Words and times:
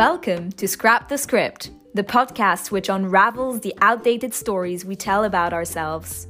Welcome 0.00 0.52
to 0.52 0.66
Scrap 0.66 1.10
the 1.10 1.18
Script, 1.18 1.72
the 1.92 2.02
podcast 2.02 2.70
which 2.70 2.88
unravels 2.88 3.60
the 3.60 3.74
outdated 3.82 4.32
stories 4.32 4.82
we 4.82 4.96
tell 4.96 5.24
about 5.24 5.52
ourselves. 5.52 6.26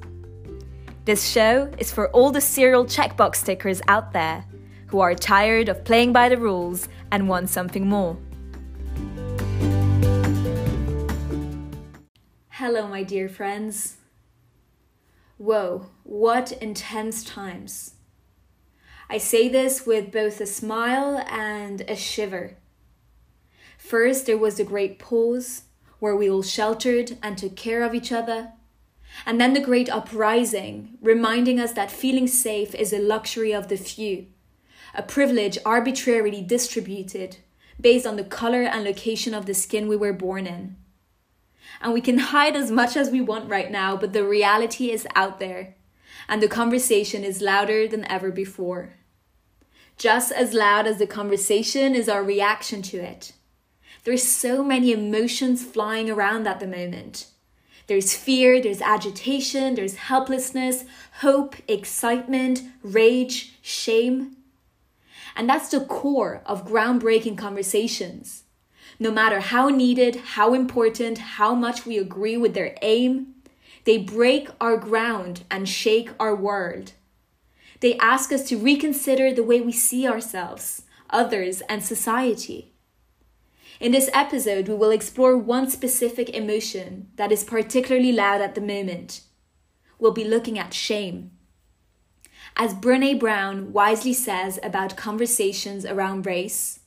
This 1.04 1.28
show 1.28 1.70
is 1.78 1.92
for 1.92 2.10
all 2.10 2.32
the 2.32 2.40
serial 2.40 2.84
checkbox 2.84 3.36
stickers 3.36 3.80
out 3.86 4.12
there 4.12 4.44
who 4.88 4.98
are 4.98 5.14
tired 5.14 5.68
of 5.68 5.84
playing 5.84 6.12
by 6.12 6.28
the 6.28 6.36
rules 6.36 6.88
and 7.12 7.28
want 7.28 7.48
something 7.48 7.88
more. 7.88 8.18
Hello, 12.48 12.88
my 12.88 13.04
dear 13.04 13.28
friends. 13.28 13.98
Whoa, 15.38 15.86
what 16.02 16.50
intense 16.60 17.22
times. 17.22 17.94
I 19.08 19.18
say 19.18 19.48
this 19.48 19.86
with 19.86 20.10
both 20.10 20.40
a 20.40 20.46
smile 20.46 21.24
and 21.28 21.82
a 21.82 21.94
shiver. 21.94 22.56
First, 23.90 24.26
there 24.26 24.38
was 24.38 24.56
the 24.56 24.62
great 24.62 25.00
pause, 25.00 25.62
where 25.98 26.14
we 26.14 26.30
all 26.30 26.44
sheltered 26.44 27.18
and 27.24 27.36
took 27.36 27.56
care 27.56 27.82
of 27.82 27.92
each 27.92 28.12
other. 28.12 28.52
And 29.26 29.40
then 29.40 29.52
the 29.52 29.60
great 29.60 29.90
uprising, 29.90 30.96
reminding 31.02 31.58
us 31.58 31.72
that 31.72 31.90
feeling 31.90 32.28
safe 32.28 32.72
is 32.72 32.92
a 32.92 33.00
luxury 33.00 33.52
of 33.52 33.66
the 33.66 33.76
few, 33.76 34.28
a 34.94 35.02
privilege 35.02 35.58
arbitrarily 35.66 36.40
distributed 36.40 37.38
based 37.80 38.06
on 38.06 38.14
the 38.14 38.22
color 38.22 38.62
and 38.62 38.84
location 38.84 39.34
of 39.34 39.46
the 39.46 39.54
skin 39.54 39.88
we 39.88 39.96
were 39.96 40.12
born 40.12 40.46
in. 40.46 40.76
And 41.80 41.92
we 41.92 42.00
can 42.00 42.18
hide 42.18 42.54
as 42.54 42.70
much 42.70 42.96
as 42.96 43.10
we 43.10 43.20
want 43.20 43.50
right 43.50 43.72
now, 43.72 43.96
but 43.96 44.12
the 44.12 44.22
reality 44.22 44.92
is 44.92 45.04
out 45.16 45.40
there, 45.40 45.74
and 46.28 46.40
the 46.40 46.46
conversation 46.46 47.24
is 47.24 47.42
louder 47.42 47.88
than 47.88 48.04
ever 48.04 48.30
before. 48.30 48.92
Just 49.98 50.30
as 50.30 50.54
loud 50.54 50.86
as 50.86 50.98
the 50.98 51.08
conversation 51.08 51.96
is 51.96 52.08
our 52.08 52.22
reaction 52.22 52.82
to 52.82 52.98
it. 52.98 53.32
There's 54.04 54.22
so 54.22 54.64
many 54.64 54.92
emotions 54.92 55.64
flying 55.64 56.08
around 56.08 56.46
at 56.46 56.60
the 56.60 56.66
moment. 56.66 57.26
There's 57.86 58.14
fear, 58.14 58.62
there's 58.62 58.80
agitation, 58.80 59.74
there's 59.74 59.96
helplessness, 59.96 60.84
hope, 61.20 61.56
excitement, 61.68 62.62
rage, 62.82 63.58
shame. 63.62 64.36
And 65.36 65.48
that's 65.48 65.70
the 65.70 65.80
core 65.80 66.42
of 66.46 66.66
groundbreaking 66.66 67.36
conversations. 67.36 68.44
No 68.98 69.10
matter 69.10 69.40
how 69.40 69.68
needed, 69.68 70.16
how 70.16 70.54
important, 70.54 71.18
how 71.18 71.54
much 71.54 71.84
we 71.84 71.98
agree 71.98 72.36
with 72.36 72.54
their 72.54 72.76
aim, 72.80 73.34
they 73.84 73.98
break 73.98 74.48
our 74.60 74.76
ground 74.76 75.44
and 75.50 75.68
shake 75.68 76.10
our 76.20 76.34
world. 76.34 76.92
They 77.80 77.96
ask 77.98 78.30
us 78.30 78.46
to 78.50 78.58
reconsider 78.58 79.32
the 79.32 79.42
way 79.42 79.60
we 79.60 79.72
see 79.72 80.06
ourselves, 80.06 80.82
others, 81.08 81.62
and 81.62 81.82
society. 81.82 82.69
In 83.80 83.92
this 83.92 84.10
episode, 84.12 84.68
we 84.68 84.74
will 84.74 84.90
explore 84.90 85.38
one 85.38 85.70
specific 85.70 86.28
emotion 86.28 87.08
that 87.16 87.32
is 87.32 87.42
particularly 87.42 88.12
loud 88.12 88.42
at 88.42 88.54
the 88.54 88.60
moment. 88.60 89.22
We'll 89.98 90.12
be 90.12 90.22
looking 90.24 90.58
at 90.58 90.74
shame. 90.74 91.30
As 92.58 92.74
Brene 92.74 93.18
Brown 93.18 93.72
wisely 93.72 94.12
says 94.12 94.58
about 94.62 94.98
conversations 94.98 95.86
around 95.86 96.26
race, 96.26 96.80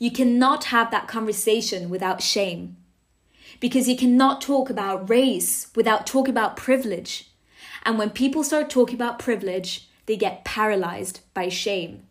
you 0.00 0.10
cannot 0.10 0.64
have 0.64 0.90
that 0.90 1.06
conversation 1.06 1.90
without 1.90 2.20
shame. 2.20 2.76
Because 3.60 3.88
you 3.88 3.96
cannot 3.96 4.40
talk 4.40 4.68
about 4.68 5.08
race 5.08 5.68
without 5.76 6.08
talking 6.08 6.32
about 6.32 6.56
privilege. 6.56 7.30
And 7.84 8.00
when 8.00 8.10
people 8.10 8.42
start 8.42 8.68
talking 8.68 8.96
about 8.96 9.20
privilege, 9.20 9.88
they 10.06 10.16
get 10.16 10.44
paralyzed 10.44 11.20
by 11.34 11.50
shame. 11.50 12.08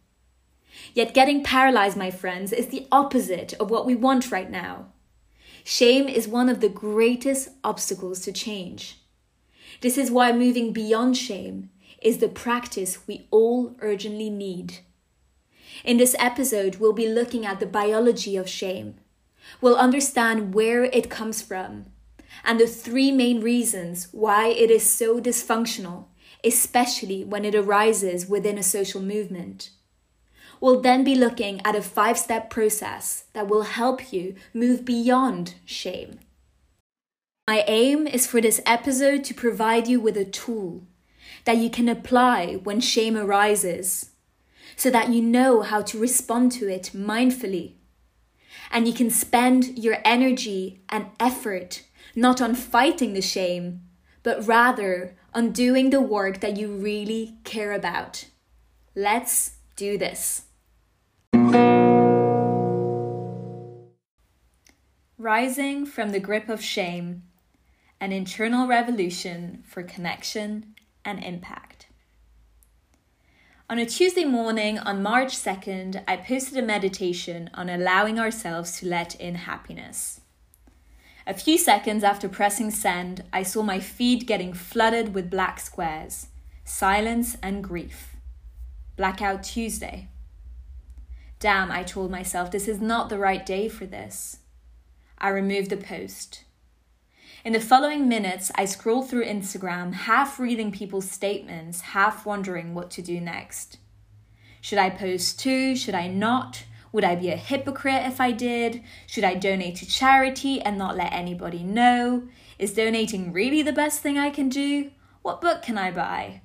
Yet 0.95 1.13
getting 1.13 1.43
paralyzed, 1.43 1.97
my 1.97 2.09
friends, 2.09 2.53
is 2.53 2.67
the 2.67 2.87
opposite 2.89 3.53
of 3.59 3.69
what 3.69 3.85
we 3.85 3.95
want 3.95 4.31
right 4.31 4.49
now. 4.49 4.93
Shame 5.65 6.07
is 6.07 6.25
one 6.25 6.47
of 6.47 6.61
the 6.61 6.69
greatest 6.69 7.49
obstacles 7.65 8.21
to 8.21 8.31
change. 8.31 9.01
This 9.81 9.97
is 9.97 10.09
why 10.09 10.31
moving 10.31 10.71
beyond 10.71 11.17
shame 11.17 11.69
is 12.01 12.19
the 12.19 12.29
practice 12.29 13.05
we 13.07 13.27
all 13.29 13.75
urgently 13.81 14.29
need. 14.29 14.79
In 15.83 15.97
this 15.97 16.15
episode, 16.17 16.77
we'll 16.77 16.93
be 16.93 17.09
looking 17.09 17.45
at 17.45 17.59
the 17.59 17.65
biology 17.65 18.37
of 18.37 18.47
shame. 18.47 18.95
We'll 19.59 19.75
understand 19.75 20.53
where 20.53 20.85
it 20.85 21.09
comes 21.09 21.41
from 21.41 21.87
and 22.45 22.57
the 22.57 22.67
three 22.67 23.11
main 23.11 23.41
reasons 23.41 24.07
why 24.13 24.47
it 24.47 24.71
is 24.71 24.89
so 24.89 25.19
dysfunctional, 25.19 26.05
especially 26.41 27.25
when 27.25 27.43
it 27.43 27.53
arises 27.53 28.27
within 28.27 28.57
a 28.57 28.63
social 28.63 29.01
movement. 29.01 29.71
We'll 30.61 30.81
then 30.81 31.03
be 31.03 31.15
looking 31.15 31.61
at 31.65 31.75
a 31.75 31.81
five 31.81 32.17
step 32.17 32.49
process 32.49 33.25
that 33.33 33.47
will 33.47 33.63
help 33.63 34.13
you 34.13 34.35
move 34.53 34.85
beyond 34.85 35.55
shame. 35.65 36.19
My 37.47 37.63
aim 37.67 38.07
is 38.07 38.25
for 38.25 38.41
this 38.41 38.61
episode 38.65 39.23
to 39.25 39.33
provide 39.33 39.87
you 39.87 39.99
with 39.99 40.17
a 40.17 40.25
tool 40.25 40.83
that 41.43 41.57
you 41.57 41.69
can 41.69 41.87
apply 41.87 42.55
when 42.63 42.79
shame 42.79 43.15
arises 43.15 44.11
so 44.75 44.89
that 44.89 45.09
you 45.09 45.21
know 45.21 45.61
how 45.61 45.81
to 45.81 45.99
respond 45.99 46.51
to 46.53 46.67
it 46.67 46.91
mindfully. 46.93 47.73
And 48.71 48.87
you 48.87 48.93
can 48.93 49.09
spend 49.09 49.77
your 49.77 49.97
energy 50.03 50.81
and 50.89 51.07
effort 51.19 51.83
not 52.15 52.41
on 52.41 52.55
fighting 52.55 53.13
the 53.13 53.21
shame, 53.21 53.81
but 54.23 54.47
rather 54.47 55.15
on 55.33 55.51
doing 55.51 55.91
the 55.91 56.01
work 56.01 56.39
that 56.39 56.57
you 56.57 56.69
really 56.69 57.37
care 57.43 57.73
about. 57.73 58.25
Let's 58.95 59.54
do 59.75 59.97
this. 59.97 60.43
Rising 65.17 65.85
from 65.85 66.09
the 66.09 66.19
grip 66.19 66.49
of 66.49 66.61
shame, 66.61 67.23
an 67.99 68.11
internal 68.11 68.67
revolution 68.67 69.63
for 69.65 69.83
connection 69.83 70.75
and 71.03 71.23
impact. 71.23 71.87
On 73.67 73.79
a 73.79 73.85
Tuesday 73.85 74.25
morning 74.25 74.77
on 74.77 75.01
March 75.01 75.35
2nd, 75.35 76.03
I 76.07 76.17
posted 76.17 76.57
a 76.57 76.61
meditation 76.61 77.49
on 77.55 77.67
allowing 77.67 78.19
ourselves 78.19 78.79
to 78.79 78.85
let 78.85 79.15
in 79.15 79.35
happiness. 79.35 80.21
A 81.25 81.33
few 81.33 81.57
seconds 81.57 82.03
after 82.03 82.29
pressing 82.29 82.69
send, 82.69 83.23
I 83.33 83.41
saw 83.41 83.63
my 83.63 83.79
feed 83.79 84.27
getting 84.27 84.53
flooded 84.53 85.15
with 85.15 85.31
black 85.31 85.59
squares, 85.59 86.27
silence 86.63 87.35
and 87.41 87.63
grief. 87.63 88.14
Blackout 88.97 89.43
Tuesday. 89.43 90.07
Damn, 91.39 91.69
I 91.69 91.83
told 91.83 92.09
myself, 92.09 92.49
this 92.49 92.67
is 92.67 92.79
not 92.79 93.09
the 93.09 93.19
right 93.19 93.45
day 93.45 93.67
for 93.67 93.85
this. 93.85 94.37
I 95.17 95.29
removed 95.29 95.69
the 95.69 95.77
post. 95.77 96.45
In 97.43 97.51
the 97.51 97.59
following 97.59 98.07
minutes, 98.07 98.53
I 98.55 98.63
scrolled 98.63 99.09
through 99.09 99.25
Instagram, 99.25 99.93
half 99.93 100.39
reading 100.39 100.71
people's 100.71 101.11
statements, 101.11 101.81
half 101.81 102.25
wondering 102.25 102.73
what 102.73 102.89
to 102.91 103.01
do 103.01 103.19
next. 103.19 103.79
Should 104.61 104.79
I 104.79 104.89
post 104.89 105.41
too? 105.41 105.75
Should 105.75 105.93
I 105.93 106.07
not? 106.07 106.63
Would 106.93 107.03
I 107.03 107.15
be 107.15 107.29
a 107.29 107.35
hypocrite 107.35 108.07
if 108.07 108.21
I 108.21 108.31
did? 108.31 108.81
Should 109.07 109.25
I 109.25 109.35
donate 109.35 109.75
to 109.75 109.85
charity 109.85 110.61
and 110.61 110.77
not 110.77 110.95
let 110.95 111.11
anybody 111.11 111.63
know? 111.63 112.29
Is 112.57 112.73
donating 112.73 113.33
really 113.33 113.61
the 113.61 113.73
best 113.73 113.99
thing 113.99 114.17
I 114.17 114.29
can 114.29 114.47
do? 114.47 114.91
What 115.21 115.41
book 115.41 115.61
can 115.61 115.77
I 115.77 115.91
buy? 115.91 116.41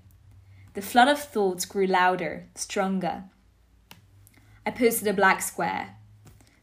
The 0.75 0.83
flood 0.83 1.09
of 1.09 1.19
thoughts 1.21 1.65
grew 1.65 1.87
louder, 1.87 2.47
stronger. 2.55 3.25
I 4.65 4.71
posted 4.71 5.09
a 5.09 5.13
black 5.13 5.43
square. 5.43 5.97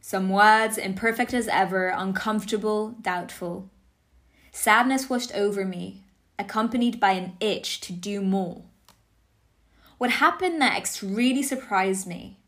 Some 0.00 0.30
words, 0.30 0.78
imperfect 0.78 1.34
as 1.34 1.46
ever, 1.48 1.88
uncomfortable, 1.88 2.96
doubtful. 3.02 3.68
Sadness 4.50 5.10
washed 5.10 5.34
over 5.34 5.62
me, 5.66 6.04
accompanied 6.38 6.98
by 6.98 7.12
an 7.12 7.34
itch 7.38 7.82
to 7.82 7.92
do 7.92 8.22
more. 8.22 8.62
What 9.98 10.12
happened 10.12 10.58
next 10.58 11.02
really 11.02 11.42
surprised 11.42 12.06
me. 12.06 12.38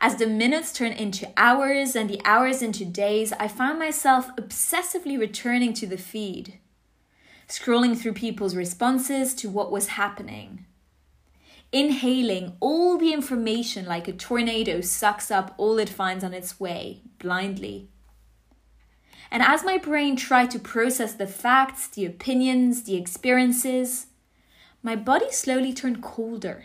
As 0.00 0.16
the 0.16 0.26
minutes 0.26 0.72
turned 0.72 0.94
into 0.94 1.30
hours 1.36 1.94
and 1.94 2.10
the 2.10 2.20
hours 2.24 2.62
into 2.62 2.84
days, 2.84 3.32
I 3.34 3.46
found 3.46 3.78
myself 3.78 4.34
obsessively 4.34 5.16
returning 5.16 5.72
to 5.74 5.86
the 5.86 5.98
feed, 5.98 6.58
scrolling 7.46 7.96
through 7.96 8.14
people's 8.14 8.56
responses 8.56 9.34
to 9.34 9.48
what 9.48 9.70
was 9.70 9.88
happening 9.88 10.66
inhaling 11.72 12.56
all 12.60 12.98
the 12.98 13.12
information 13.12 13.86
like 13.86 14.08
a 14.08 14.12
tornado 14.12 14.80
sucks 14.80 15.30
up 15.30 15.54
all 15.56 15.78
it 15.78 15.88
finds 15.88 16.24
on 16.24 16.34
its 16.34 16.58
way, 16.58 17.02
blindly. 17.18 17.88
And 19.30 19.42
as 19.42 19.64
my 19.64 19.78
brain 19.78 20.16
tried 20.16 20.50
to 20.50 20.58
process 20.58 21.14
the 21.14 21.26
facts, 21.26 21.86
the 21.86 22.04
opinions, 22.04 22.82
the 22.82 22.96
experiences, 22.96 24.06
my 24.82 24.96
body 24.96 25.30
slowly 25.30 25.72
turned 25.72 26.02
colder. 26.02 26.64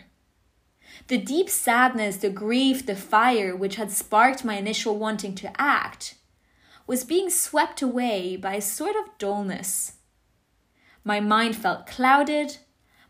The 1.08 1.18
deep 1.18 1.48
sadness, 1.48 2.16
the 2.16 2.30
grief, 2.30 2.86
the 2.86 2.96
fire 2.96 3.54
which 3.54 3.76
had 3.76 3.92
sparked 3.92 4.44
my 4.44 4.54
initial 4.54 4.98
wanting 4.98 5.34
to 5.36 5.60
act 5.60 6.16
was 6.86 7.04
being 7.04 7.30
swept 7.30 7.82
away 7.82 8.36
by 8.36 8.54
a 8.54 8.60
sort 8.60 8.96
of 8.96 9.18
dullness. 9.18 9.94
My 11.04 11.20
mind 11.20 11.54
felt 11.54 11.86
clouded, 11.86 12.58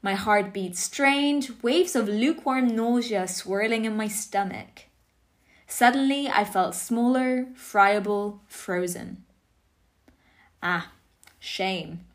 my 0.06 0.14
heart 0.14 0.52
beat 0.52 0.76
strange, 0.76 1.50
waves 1.62 1.96
of 1.96 2.06
lukewarm 2.08 2.68
nausea 2.76 3.26
swirling 3.26 3.84
in 3.84 3.96
my 3.96 4.06
stomach. 4.06 4.84
Suddenly, 5.66 6.28
I 6.28 6.44
felt 6.44 6.76
smaller, 6.76 7.48
friable, 7.56 8.40
frozen. 8.46 9.24
Ah, 10.62 10.92
shame. 11.40 12.06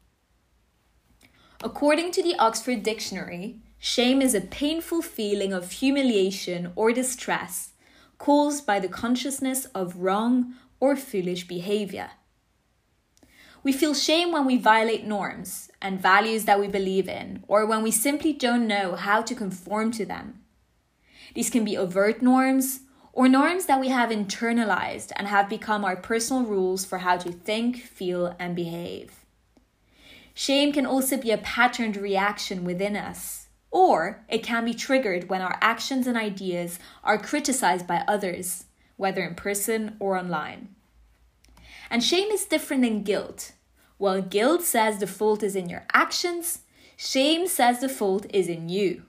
According 1.62 2.12
to 2.12 2.24
the 2.24 2.36
Oxford 2.40 2.82
Dictionary, 2.82 3.58
shame 3.78 4.22
is 4.22 4.34
a 4.34 4.40
painful 4.40 5.02
feeling 5.02 5.52
of 5.52 5.72
humiliation 5.72 6.72
or 6.78 6.94
distress 6.94 7.74
caused 8.18 8.66
by 8.66 8.80
the 8.80 8.88
consciousness 8.88 9.66
of 9.76 9.98
wrong 9.98 10.54
or 10.80 10.96
foolish 10.96 11.46
behavior. 11.46 12.12
We 13.64 13.72
feel 13.72 13.94
shame 13.94 14.32
when 14.32 14.46
we 14.46 14.58
violate 14.58 15.06
norms 15.06 15.70
and 15.82 16.02
values 16.02 16.46
that 16.46 16.60
we 16.60 16.68
believe 16.68 17.08
in, 17.08 17.44
or 17.48 17.66
when 17.66 17.84
we 17.84 17.92
simply 17.92 18.34
don't 18.34 18.68
know 18.68 18.96
how 18.96 19.22
to 19.22 19.36
conform 19.36 19.92
to 19.92 20.06
them. 20.06 20.42
These 21.36 21.52
can 21.52 21.64
be 21.64 21.78
overt 21.78 22.22
norms 22.22 22.82
or 23.14 23.28
norms 23.28 23.68
that 23.68 23.80
we 23.80 23.90
have 23.90 24.10
internalized 24.10 25.12
and 25.16 25.28
have 25.28 25.48
become 25.48 25.86
our 25.86 25.96
personal 25.96 26.44
rules 26.44 26.86
for 26.86 27.00
how 27.00 27.18
to 27.18 27.32
think, 27.32 27.78
feel, 27.78 28.36
and 28.40 28.56
behave. 28.56 29.26
Shame 30.34 30.72
can 30.72 30.86
also 30.86 31.18
be 31.18 31.30
a 31.30 31.38
patterned 31.38 31.98
reaction 31.98 32.64
within 32.64 32.96
us, 32.96 33.48
or 33.70 34.26
it 34.28 34.44
can 34.44 34.66
be 34.66 34.74
triggered 34.74 35.30
when 35.30 35.42
our 35.42 35.58
actions 35.62 36.08
and 36.08 36.18
ideas 36.18 36.80
are 37.04 37.18
criticized 37.18 37.86
by 37.86 38.04
others, 38.08 38.66
whether 38.98 39.24
in 39.24 39.36
person 39.36 39.98
or 40.00 40.18
online. 40.18 40.76
And 41.90 42.04
shame 42.04 42.30
is 42.32 42.46
different 42.46 42.84
than 42.84 43.04
guilt. 43.04 43.54
While 43.98 44.22
guilt 44.22 44.64
says 44.64 44.98
the 44.98 45.08
fault 45.08 45.44
is 45.44 45.56
in 45.56 45.70
your 45.70 45.86
actions, 45.94 46.60
shame 46.98 47.48
says 47.48 47.80
the 47.80 47.90
fault 47.90 48.26
is 48.34 48.48
in 48.48 48.70
you. 48.70 49.04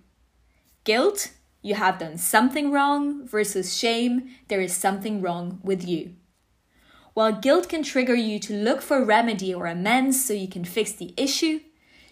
Guilt, 0.85 1.33
you 1.63 1.77
have 1.77 1.99
done 1.99 2.19
something 2.19 2.71
wrong, 2.73 3.27
versus 3.27 3.77
shame, 3.77 4.31
there 4.49 4.61
is 4.61 4.75
something 4.75 5.23
wrong 5.23 5.61
with 5.63 5.87
you. 5.87 6.15
While 7.15 7.33
guilt 7.33 7.69
can 7.69 7.83
trigger 7.83 8.15
you 8.15 8.39
to 8.41 8.55
look 8.55 8.83
for 8.83 9.05
remedy 9.05 9.55
or 9.55 9.67
amends 9.67 10.25
so 10.25 10.33
you 10.33 10.49
can 10.49 10.65
fix 10.65 10.93
the 10.93 11.15
issue, 11.17 11.61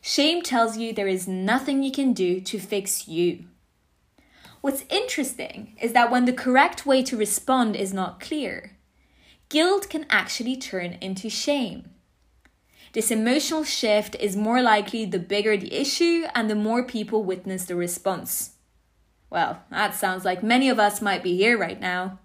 shame 0.03 0.43
tells 0.43 0.77
you 0.77 0.93
there 0.93 1.09
is 1.09 1.27
nothing 1.27 1.83
you 1.83 1.91
can 1.91 2.13
do 2.13 2.41
to 2.43 2.59
fix 2.59 3.09
you. 3.09 3.47
What's 4.61 4.85
interesting 4.91 5.77
is 5.81 5.95
that 5.95 6.11
when 6.11 6.27
the 6.27 6.35
correct 6.35 6.85
way 6.85 7.03
to 7.05 7.17
respond 7.17 7.77
is 7.77 7.95
not 7.95 8.21
clear, 8.21 8.77
guilt 9.51 9.91
can 9.91 10.07
actually 10.09 10.57
turn 10.57 10.97
into 11.01 11.29
shame. 11.29 11.91
This 12.93 13.11
emotional 13.11 13.65
shift 13.65 14.17
is 14.19 14.37
more 14.37 14.63
likely 14.63 15.05
the 15.05 15.19
bigger 15.19 15.57
the 15.57 15.75
issue 15.75 16.25
and 16.35 16.49
the 16.49 16.55
more 16.55 16.85
people 16.85 17.23
witness 17.25 17.65
the 17.65 17.75
response. 17.77 18.53
Well, 19.29 19.63
that 19.71 19.95
sounds 19.95 20.25
like 20.25 20.43
many 20.43 20.69
of 20.69 20.79
us 20.79 21.03
might 21.03 21.23
be 21.23 21.37
here 21.37 21.59
right 21.59 21.81
now. 21.81 22.21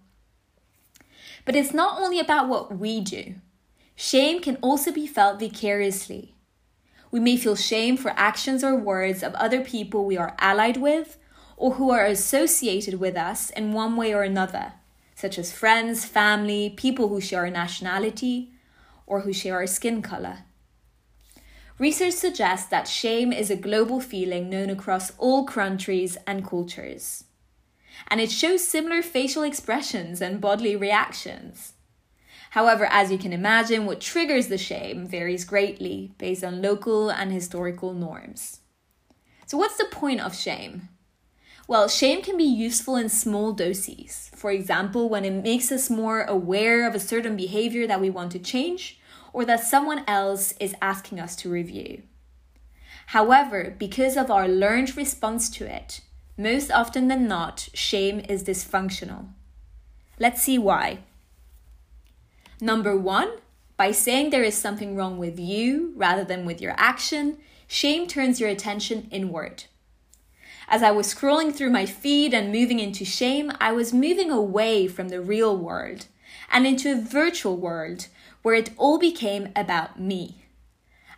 But 1.46 1.56
it's 1.56 1.74
not 1.74 2.00
only 2.00 2.20
about 2.20 2.48
what 2.48 2.78
we 2.78 3.02
do, 3.02 3.36
shame 3.96 4.40
can 4.40 4.58
also 4.58 4.92
be 4.92 5.06
felt 5.06 5.40
vicariously. 5.40 6.36
We 7.12 7.20
may 7.20 7.38
feel 7.38 7.56
shame 7.56 7.98
for 7.98 8.14
actions 8.16 8.64
or 8.64 8.76
words 8.76 9.24
of 9.24 9.34
other 9.36 9.62
people 9.62 10.06
we 10.06 10.18
are 10.18 10.36
allied 10.40 10.78
with 10.78 11.18
or 11.58 11.74
who 11.74 11.90
are 11.90 12.06
associated 12.06 12.96
with 12.96 13.16
us 13.16 13.50
in 13.52 13.74
one 13.74 13.96
way 13.96 14.14
or 14.14 14.24
another 14.24 14.74
such 15.16 15.40
as 15.40 15.52
friends, 15.52 16.06
family, 16.06 16.70
people 16.70 17.08
who 17.08 17.22
share 17.22 17.46
a 17.46 17.52
nationality, 17.52 18.52
or 19.08 19.22
who 19.22 19.34
share 19.34 19.56
our 19.56 19.68
skin 19.68 20.02
color. 20.02 20.40
Research 21.78 22.14
suggests 22.14 22.70
that 22.70 22.88
shame 22.88 23.34
is 23.34 23.50
a 23.50 23.56
global 23.56 24.00
feeling 24.00 24.50
known 24.50 24.70
across 24.70 25.12
all 25.18 25.46
countries 25.46 26.18
and 26.26 26.46
cultures. 26.46 27.26
And 28.08 28.22
it 28.22 28.32
shows 28.32 28.66
similar 28.66 29.02
facial 29.02 29.44
expressions 29.44 30.22
and 30.22 30.40
bodily 30.40 30.76
reactions. 30.76 31.74
However, 32.52 32.86
as 32.90 33.12
you 33.12 33.18
can 33.18 33.34
imagine, 33.34 33.86
what 33.86 34.00
triggers 34.00 34.48
the 34.48 34.58
shame 34.58 35.06
varies 35.06 35.44
greatly 35.44 36.14
based 36.18 36.44
on 36.44 36.62
local 36.62 37.10
and 37.10 37.32
historical 37.32 37.94
norms. 37.94 38.62
So, 39.46 39.58
what's 39.58 39.78
the 39.78 39.86
point 39.92 40.22
of 40.22 40.34
shame? 40.34 40.88
Well, 41.68 41.88
shame 41.88 42.22
can 42.22 42.38
be 42.38 42.44
useful 42.44 42.96
in 42.96 43.10
small 43.10 43.52
doses. 43.52 44.30
For 44.36 44.52
example, 44.52 45.10
when 45.10 45.26
it 45.26 45.44
makes 45.44 45.72
us 45.72 45.90
more 45.90 46.22
aware 46.22 46.88
of 46.88 46.94
a 46.94 47.00
certain 47.00 47.36
behavior 47.36 47.88
that 47.88 48.00
we 48.00 48.12
want 48.12 48.32
to 48.34 48.40
change 48.40 49.00
or 49.34 49.46
that 49.46 49.64
someone 49.64 50.04
else 50.08 50.54
is 50.60 50.76
asking 50.82 51.20
us 51.20 51.36
to 51.38 51.50
review. 51.50 52.04
However, 53.08 53.76
because 53.78 54.16
of 54.16 54.30
our 54.30 54.48
learned 54.48 54.96
response 54.96 55.50
to 55.52 55.66
it, 55.66 56.02
most 56.38 56.72
often 56.72 57.08
than 57.08 57.28
not, 57.28 57.70
shame 57.74 58.20
is 58.30 58.44
dysfunctional. 58.44 59.30
Let's 60.20 60.44
see 60.44 60.60
why. 60.60 61.00
Number 62.62 62.96
one, 62.96 63.30
by 63.76 63.92
saying 63.92 64.30
there 64.30 64.44
is 64.44 64.56
something 64.56 64.96
wrong 64.96 65.18
with 65.18 65.40
you 65.40 65.94
rather 65.96 66.24
than 66.24 66.46
with 66.46 66.62
your 66.62 66.76
action, 66.78 67.38
shame 67.68 68.08
turns 68.08 68.40
your 68.40 68.50
attention 68.50 69.08
inward. 69.12 69.66
As 70.68 70.82
I 70.82 70.92
was 70.92 71.14
scrolling 71.14 71.54
through 71.54 71.70
my 71.70 71.86
feed 71.86 72.34
and 72.34 72.52
moving 72.52 72.80
into 72.80 73.06
shame, 73.06 73.52
I 73.60 73.72
was 73.72 73.94
moving 73.94 74.32
away 74.32 74.88
from 74.88 75.10
the 75.10 75.22
real 75.22 75.56
world 75.56 76.08
and 76.52 76.66
into 76.66 76.92
a 76.92 77.02
virtual 77.02 77.56
world 77.56 78.08
where 78.42 78.56
it 78.56 78.72
all 78.78 78.98
became 78.98 79.50
about 79.56 80.00
me. 80.00 80.46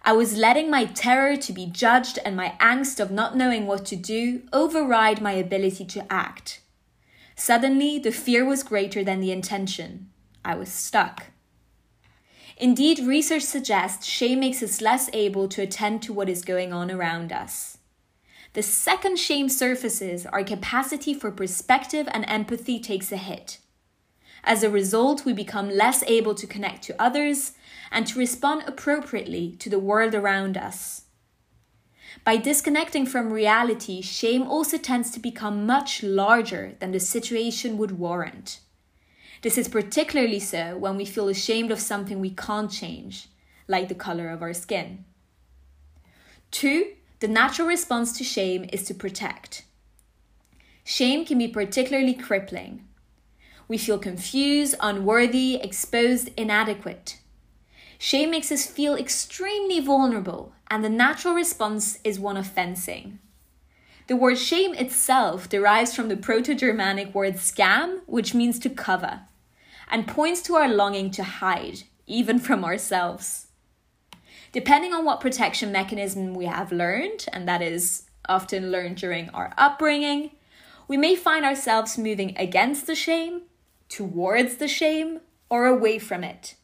I 0.04 0.14
was 0.14 0.38
letting 0.38 0.70
my 0.70 0.86
terror 0.86 1.36
to 1.36 1.54
be 1.54 1.66
judged 1.66 2.20
and 2.24 2.36
my 2.36 2.56
angst 2.60 3.00
of 3.00 3.12
not 3.12 3.36
knowing 3.36 3.68
what 3.68 3.86
to 3.88 3.96
do 3.96 4.44
override 4.54 5.22
my 5.22 5.34
ability 5.34 5.86
to 5.86 6.12
act. 6.12 6.62
Suddenly, 7.36 8.00
the 8.00 8.12
fear 8.12 8.46
was 8.46 8.64
greater 8.64 9.04
than 9.04 9.20
the 9.20 9.32
intention. 9.32 10.10
I 10.46 10.56
was 10.56 10.70
stuck. 10.70 11.26
Indeed, 12.56 13.00
research 13.00 13.44
suggests 13.44 14.06
shame 14.06 14.40
makes 14.40 14.64
us 14.64 14.82
less 14.82 15.10
able 15.14 15.48
to 15.50 15.62
attend 15.62 16.02
to 16.04 16.14
what 16.14 16.30
is 16.30 16.44
going 16.44 16.74
on 16.74 16.90
around 16.90 17.32
us. 17.32 17.77
The 18.54 18.64
second 18.64 19.18
shame 19.20 19.50
surfaces, 19.50 20.26
our 20.26 20.44
capacity 20.44 21.14
for 21.14 21.32
perspective 21.32 22.08
and 22.12 22.26
empathy 22.28 22.80
takes 22.80 23.12
a 23.12 23.18
hit. 23.18 23.60
As 24.44 24.64
a 24.64 24.70
result, 24.70 25.26
we 25.26 25.34
become 25.34 25.70
less 25.70 26.04
able 26.08 26.34
to 26.36 26.48
connect 26.48 26.84
to 26.84 27.02
others 27.02 27.54
and 27.92 28.08
to 28.08 28.20
respond 28.20 28.64
appropriately 28.66 29.56
to 29.60 29.70
the 29.70 29.80
world 29.80 30.16
around 30.16 30.58
us. 30.58 31.04
By 32.24 32.38
disconnecting 32.38 33.06
from 33.06 33.32
reality, 33.32 34.02
shame 34.02 34.44
also 34.44 34.78
tends 34.78 35.12
to 35.12 35.20
become 35.20 35.66
much 35.66 36.02
larger 36.02 36.76
than 36.80 36.92
the 36.92 37.00
situation 37.00 37.78
would 37.78 38.00
warrant. 38.00 38.62
This 39.42 39.58
is 39.58 39.68
particularly 39.68 40.40
so 40.40 40.78
when 40.78 40.98
we 40.98 41.06
feel 41.06 41.30
ashamed 41.30 41.72
of 41.72 41.80
something 41.80 42.20
we 42.20 42.32
can't 42.32 42.72
change, 42.72 43.30
like 43.68 43.88
the 43.88 43.96
color 43.96 44.30
of 44.30 44.42
our 44.42 44.54
skin. 44.54 45.06
Two, 46.50 46.94
the 47.20 47.28
natural 47.28 47.68
response 47.68 48.16
to 48.18 48.24
shame 48.24 48.70
is 48.72 48.84
to 48.84 48.94
protect. 48.94 49.64
Shame 50.84 51.26
can 51.26 51.38
be 51.40 51.48
particularly 51.48 52.14
crippling. 52.14 52.88
We 53.68 53.78
feel 53.78 53.98
confused, 53.98 54.76
unworthy, 54.80 55.56
exposed, 55.56 56.30
inadequate. 56.38 57.18
Shame 57.98 58.32
makes 58.32 58.52
us 58.52 58.68
feel 58.68 58.96
extremely 58.96 59.80
vulnerable, 59.80 60.54
and 60.70 60.84
the 60.84 60.90
natural 60.90 61.34
response 61.34 62.00
is 62.04 62.20
one 62.20 62.38
of 62.38 62.46
fencing. 62.46 63.20
The 64.06 64.16
word 64.16 64.38
shame 64.38 64.74
itself 64.76 65.50
derives 65.50 65.96
from 65.96 66.08
the 66.08 66.16
Proto 66.16 66.54
Germanic 66.54 67.14
word 67.14 67.36
scam, 67.36 68.02
which 68.06 68.34
means 68.34 68.60
to 68.60 68.70
cover, 68.70 69.22
and 69.90 70.08
points 70.08 70.42
to 70.44 70.56
our 70.56 70.70
longing 70.70 71.12
to 71.12 71.24
hide, 71.24 71.84
even 72.06 72.40
from 72.40 72.64
ourselves. 72.64 73.47
Depending 74.58 74.92
on 74.92 75.06
what 75.06 75.22
protection 75.22 75.72
mechanism 75.72 76.34
we 76.34 76.46
have 76.46 76.72
learned, 76.72 77.28
and 77.32 77.48
that 77.48 77.62
is 77.62 78.10
often 78.28 78.72
learned 78.72 78.96
during 78.98 79.30
our 79.30 79.54
upbringing, 79.56 80.32
we 80.88 80.98
may 80.98 81.16
find 81.16 81.46
ourselves 81.46 81.96
moving 81.96 82.36
against 82.40 82.88
the 82.88 82.96
shame, 82.96 83.44
towards 83.88 84.56
the 84.56 84.68
shame, 84.68 85.20
or 85.48 85.68
away 85.68 86.00
from 86.00 86.24
it. 86.24 86.56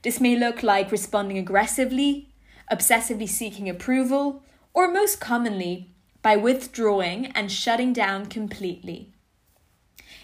This 0.00 0.22
may 0.22 0.36
look 0.36 0.62
like 0.62 0.90
responding 0.90 1.36
aggressively, 1.36 2.30
obsessively 2.72 3.28
seeking 3.28 3.68
approval, 3.68 4.42
or 4.72 4.90
most 4.90 5.20
commonly, 5.20 5.90
by 6.22 6.36
withdrawing 6.36 7.26
and 7.34 7.52
shutting 7.52 7.92
down 7.92 8.24
completely. 8.24 9.12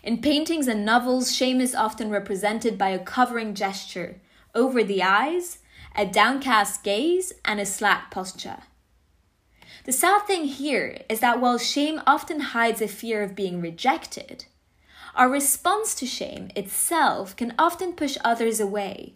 In 0.02 0.22
paintings 0.22 0.66
and 0.66 0.86
novels, 0.86 1.36
shame 1.36 1.60
is 1.60 1.74
often 1.74 2.08
represented 2.08 2.78
by 2.78 2.88
a 2.88 2.98
covering 2.98 3.52
gesture 3.52 4.22
over 4.54 4.82
the 4.82 5.02
eyes 5.02 5.58
a 5.96 6.06
downcast 6.06 6.82
gaze, 6.82 7.32
and 7.44 7.60
a 7.60 7.66
slack 7.66 8.10
posture. 8.10 8.58
The 9.84 9.92
sad 9.92 10.26
thing 10.26 10.44
here 10.44 10.98
is 11.08 11.20
that 11.20 11.40
while 11.40 11.58
shame 11.58 12.00
often 12.06 12.40
hides 12.40 12.82
a 12.82 12.88
fear 12.88 13.22
of 13.22 13.34
being 13.34 13.60
rejected, 13.60 14.44
our 15.14 15.28
response 15.28 15.94
to 15.96 16.06
shame 16.06 16.50
itself 16.54 17.34
can 17.34 17.54
often 17.58 17.94
push 17.94 18.16
others 18.24 18.60
away, 18.60 19.14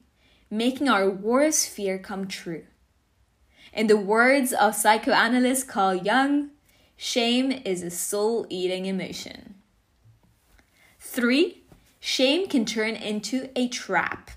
making 0.50 0.88
our 0.88 1.08
worst 1.08 1.68
fear 1.68 1.98
come 1.98 2.26
true. 2.26 2.64
In 3.72 3.86
the 3.86 3.96
words 3.96 4.52
of 4.52 4.74
psychoanalyst 4.74 5.68
Carl 5.68 5.94
Jung, 5.94 6.50
shame 6.96 7.52
is 7.52 7.82
a 7.82 7.90
soul 7.90 8.46
eating 8.50 8.86
emotion. 8.86 9.54
Three, 10.98 11.64
shame 12.00 12.48
can 12.48 12.64
turn 12.64 12.96
into 12.96 13.48
a 13.56 13.68
trap. 13.68 14.30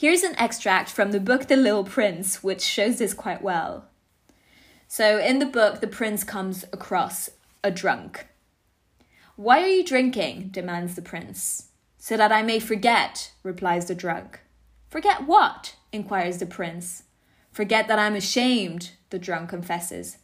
Here's 0.00 0.22
an 0.22 0.36
extract 0.38 0.90
from 0.90 1.10
the 1.10 1.18
book 1.18 1.48
The 1.48 1.56
Little 1.56 1.82
Prince, 1.82 2.40
which 2.40 2.60
shows 2.60 2.98
this 2.98 3.12
quite 3.12 3.42
well. 3.42 3.88
So, 4.86 5.18
in 5.18 5.40
the 5.40 5.44
book, 5.44 5.80
the 5.80 5.88
prince 5.88 6.22
comes 6.22 6.64
across 6.72 7.30
a 7.64 7.72
drunk. 7.72 8.28
Why 9.34 9.60
are 9.60 9.66
you 9.66 9.84
drinking? 9.84 10.50
demands 10.52 10.94
the 10.94 11.02
prince. 11.02 11.70
So 11.96 12.16
that 12.16 12.30
I 12.30 12.42
may 12.42 12.60
forget, 12.60 13.32
replies 13.42 13.86
the 13.86 13.96
drunk. 13.96 14.38
Forget 14.88 15.26
what? 15.26 15.74
inquires 15.90 16.38
the 16.38 16.46
prince. 16.46 17.02
Forget 17.50 17.88
that 17.88 17.98
I'm 17.98 18.14
ashamed, 18.14 18.92
the 19.10 19.18
drunk 19.18 19.50
confesses. 19.50 20.18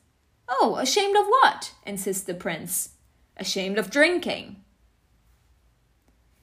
Oh, 0.49 0.77
ashamed 0.77 1.17
of 1.17 1.27
what? 1.27 1.75
insists 1.85 2.23
the 2.23 2.35
prince. 2.35 2.91
Ashamed 3.37 3.79
of 3.79 3.91
drinking. 3.91 4.63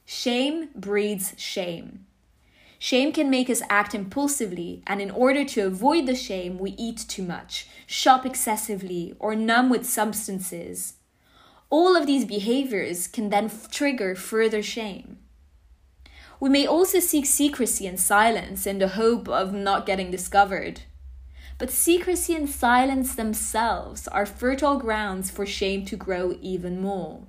Shame 0.03 0.67
breeds 0.75 1.33
shame. 1.37 2.07
Shame 2.83 3.11
can 3.11 3.29
make 3.29 3.47
us 3.47 3.61
act 3.69 3.93
impulsively, 3.93 4.81
and 4.87 4.99
in 4.99 5.11
order 5.11 5.45
to 5.45 5.67
avoid 5.67 6.07
the 6.07 6.15
shame, 6.15 6.57
we 6.57 6.71
eat 6.79 7.05
too 7.07 7.21
much, 7.21 7.67
shop 7.85 8.25
excessively, 8.25 9.13
or 9.19 9.35
numb 9.35 9.69
with 9.69 9.85
substances. 9.85 10.93
All 11.69 11.95
of 11.95 12.07
these 12.07 12.25
behaviors 12.25 13.05
can 13.05 13.29
then 13.29 13.45
f- 13.45 13.69
trigger 13.69 14.15
further 14.15 14.63
shame. 14.63 15.19
We 16.39 16.49
may 16.49 16.65
also 16.65 16.99
seek 16.99 17.27
secrecy 17.27 17.85
and 17.85 17.99
silence 17.99 18.65
in 18.65 18.79
the 18.79 18.87
hope 18.87 19.29
of 19.29 19.53
not 19.53 19.85
getting 19.85 20.09
discovered. 20.09 20.81
But 21.59 21.69
secrecy 21.69 22.33
and 22.33 22.49
silence 22.49 23.13
themselves 23.13 24.07
are 24.07 24.25
fertile 24.25 24.79
grounds 24.79 25.29
for 25.29 25.45
shame 25.45 25.85
to 25.85 25.95
grow 25.95 26.35
even 26.41 26.81
more. 26.81 27.27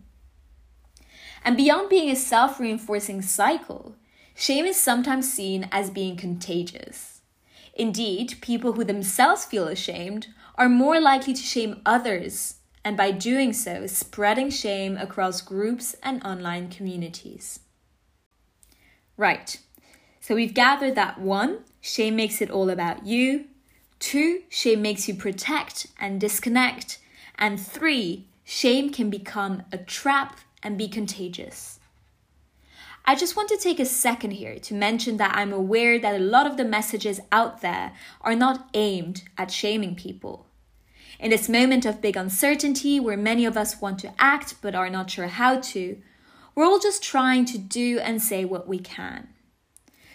And 1.44 1.58
beyond 1.58 1.90
being 1.90 2.08
a 2.08 2.16
self 2.16 2.58
reinforcing 2.58 3.20
cycle, 3.20 3.96
Shame 4.34 4.64
is 4.64 4.76
sometimes 4.76 5.32
seen 5.32 5.68
as 5.70 5.90
being 5.90 6.16
contagious. 6.16 7.20
Indeed, 7.74 8.38
people 8.40 8.72
who 8.72 8.84
themselves 8.84 9.44
feel 9.44 9.68
ashamed 9.68 10.28
are 10.56 10.68
more 10.68 11.00
likely 11.00 11.34
to 11.34 11.42
shame 11.42 11.80
others, 11.86 12.56
and 12.84 12.96
by 12.96 13.10
doing 13.10 13.52
so, 13.52 13.86
spreading 13.86 14.50
shame 14.50 14.96
across 14.96 15.40
groups 15.40 15.94
and 16.02 16.22
online 16.24 16.68
communities. 16.68 17.60
Right, 19.16 19.58
so 20.20 20.34
we've 20.34 20.54
gathered 20.54 20.94
that 20.94 21.20
one, 21.20 21.60
shame 21.80 22.16
makes 22.16 22.40
it 22.40 22.50
all 22.50 22.70
about 22.70 23.06
you. 23.06 23.46
Two, 23.98 24.42
shame 24.48 24.82
makes 24.82 25.06
you 25.08 25.14
protect 25.14 25.86
and 26.00 26.20
disconnect. 26.20 26.98
And 27.38 27.60
three, 27.60 28.26
shame 28.44 28.90
can 28.90 29.10
become 29.10 29.62
a 29.72 29.78
trap 29.78 30.38
and 30.62 30.76
be 30.76 30.88
contagious. 30.88 31.80
I 33.04 33.16
just 33.16 33.36
want 33.36 33.48
to 33.48 33.56
take 33.56 33.80
a 33.80 33.84
second 33.84 34.30
here 34.30 34.58
to 34.60 34.74
mention 34.74 35.16
that 35.16 35.34
I'm 35.34 35.52
aware 35.52 35.98
that 35.98 36.14
a 36.14 36.24
lot 36.24 36.46
of 36.46 36.56
the 36.56 36.64
messages 36.64 37.20
out 37.32 37.60
there 37.60 37.92
are 38.20 38.36
not 38.36 38.68
aimed 38.74 39.24
at 39.36 39.50
shaming 39.50 39.96
people. 39.96 40.46
In 41.18 41.30
this 41.30 41.48
moment 41.48 41.84
of 41.84 42.00
big 42.00 42.16
uncertainty, 42.16 43.00
where 43.00 43.16
many 43.16 43.44
of 43.44 43.56
us 43.56 43.80
want 43.80 43.98
to 44.00 44.14
act 44.18 44.54
but 44.62 44.76
are 44.76 44.90
not 44.90 45.10
sure 45.10 45.26
how 45.26 45.58
to, 45.60 45.98
we're 46.54 46.64
all 46.64 46.78
just 46.78 47.02
trying 47.02 47.44
to 47.46 47.58
do 47.58 47.98
and 47.98 48.22
say 48.22 48.44
what 48.44 48.68
we 48.68 48.78
can. 48.78 49.28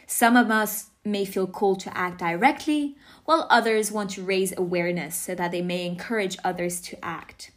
Some 0.05 0.37
of 0.37 0.49
us 0.49 0.89
may 1.03 1.25
feel 1.25 1.47
called 1.47 1.81
to 1.81 1.97
act 1.97 2.19
directly, 2.19 2.95
while 3.25 3.47
others 3.49 3.91
want 3.91 4.11
to 4.11 4.23
raise 4.23 4.57
awareness 4.57 5.15
so 5.15 5.35
that 5.35 5.51
they 5.51 5.61
may 5.61 5.85
encourage 5.85 6.37
others 6.43 6.79
to 6.81 7.03
act. 7.03 7.51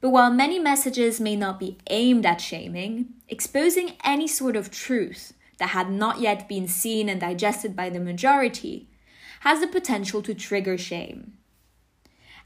But 0.00 0.10
while 0.10 0.30
many 0.30 0.58
messages 0.58 1.20
may 1.20 1.36
not 1.36 1.58
be 1.58 1.78
aimed 1.88 2.26
at 2.26 2.40
shaming, 2.40 3.14
exposing 3.28 3.94
any 4.04 4.28
sort 4.28 4.56
of 4.56 4.70
truth 4.70 5.32
that 5.58 5.70
had 5.70 5.90
not 5.90 6.20
yet 6.20 6.48
been 6.48 6.68
seen 6.68 7.08
and 7.08 7.20
digested 7.20 7.74
by 7.74 7.90
the 7.90 8.00
majority 8.00 8.88
has 9.40 9.60
the 9.60 9.66
potential 9.66 10.22
to 10.22 10.34
trigger 10.34 10.76
shame. 10.76 11.32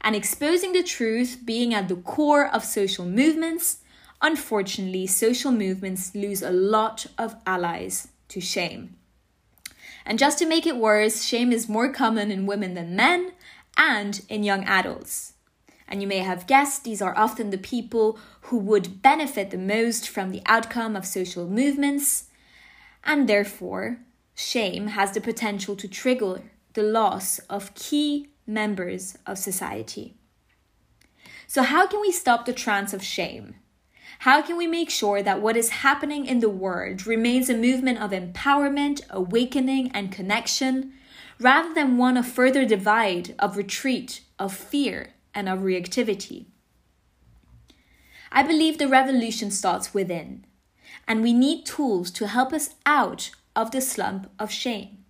And 0.01 0.15
exposing 0.15 0.73
the 0.73 0.83
truth 0.83 1.39
being 1.45 1.73
at 1.73 1.87
the 1.87 1.95
core 1.95 2.47
of 2.47 2.63
social 2.63 3.05
movements, 3.05 3.79
unfortunately, 4.21 5.07
social 5.07 5.51
movements 5.51 6.15
lose 6.15 6.41
a 6.41 6.51
lot 6.51 7.05
of 7.17 7.35
allies 7.45 8.07
to 8.29 8.41
shame. 8.41 8.95
And 10.05 10.17
just 10.17 10.39
to 10.39 10.47
make 10.47 10.65
it 10.65 10.77
worse, 10.77 11.23
shame 11.23 11.51
is 11.51 11.69
more 11.69 11.91
common 11.91 12.31
in 12.31 12.47
women 12.47 12.73
than 12.73 12.95
men 12.95 13.33
and 13.77 14.21
in 14.29 14.43
young 14.43 14.63
adults. 14.63 15.33
And 15.91 16.01
you 16.01 16.07
may 16.07 16.19
have 16.19 16.47
guessed 16.47 16.85
these 16.85 17.01
are 17.01 17.17
often 17.17 17.49
the 17.49 17.57
people 17.57 18.17
who 18.43 18.57
would 18.57 19.01
benefit 19.01 19.51
the 19.51 19.57
most 19.57 20.07
from 20.07 20.31
the 20.31 20.41
outcome 20.45 20.95
of 20.95 21.05
social 21.05 21.45
movements, 21.49 22.29
and 23.03 23.27
therefore, 23.27 23.97
shame 24.33 24.87
has 24.87 25.11
the 25.11 25.19
potential 25.19 25.75
to 25.75 25.89
trigger 25.89 26.43
the 26.75 26.81
loss 26.81 27.39
of 27.49 27.75
key 27.75 28.29
members 28.47 29.17
of 29.27 29.37
society. 29.37 30.15
So, 31.45 31.61
how 31.61 31.85
can 31.87 31.99
we 31.99 32.13
stop 32.13 32.45
the 32.45 32.53
trance 32.53 32.93
of 32.93 33.03
shame? 33.03 33.55
How 34.19 34.41
can 34.41 34.55
we 34.55 34.67
make 34.67 34.89
sure 34.89 35.21
that 35.21 35.41
what 35.41 35.57
is 35.57 35.81
happening 35.83 36.25
in 36.25 36.39
the 36.39 36.49
world 36.49 37.05
remains 37.05 37.49
a 37.49 37.57
movement 37.57 37.99
of 37.99 38.11
empowerment, 38.11 39.01
awakening, 39.09 39.91
and 39.93 40.09
connection, 40.09 40.93
rather 41.37 41.73
than 41.73 41.97
one 41.97 42.15
of 42.15 42.25
further 42.25 42.63
divide, 42.63 43.35
of 43.39 43.57
retreat, 43.57 44.21
of 44.39 44.53
fear, 44.53 45.15
and 45.33 45.49
of 45.49 45.59
reactivity. 45.59 46.45
I 48.31 48.43
believe 48.43 48.77
the 48.77 48.87
revolution 48.87 49.51
starts 49.51 49.93
within, 49.93 50.45
and 51.07 51.21
we 51.21 51.33
need 51.33 51.65
tools 51.65 52.11
to 52.11 52.27
help 52.27 52.53
us 52.53 52.75
out 52.85 53.31
of 53.55 53.71
the 53.71 53.81
slump 53.81 54.31
of 54.39 54.51
shame, 54.51 55.05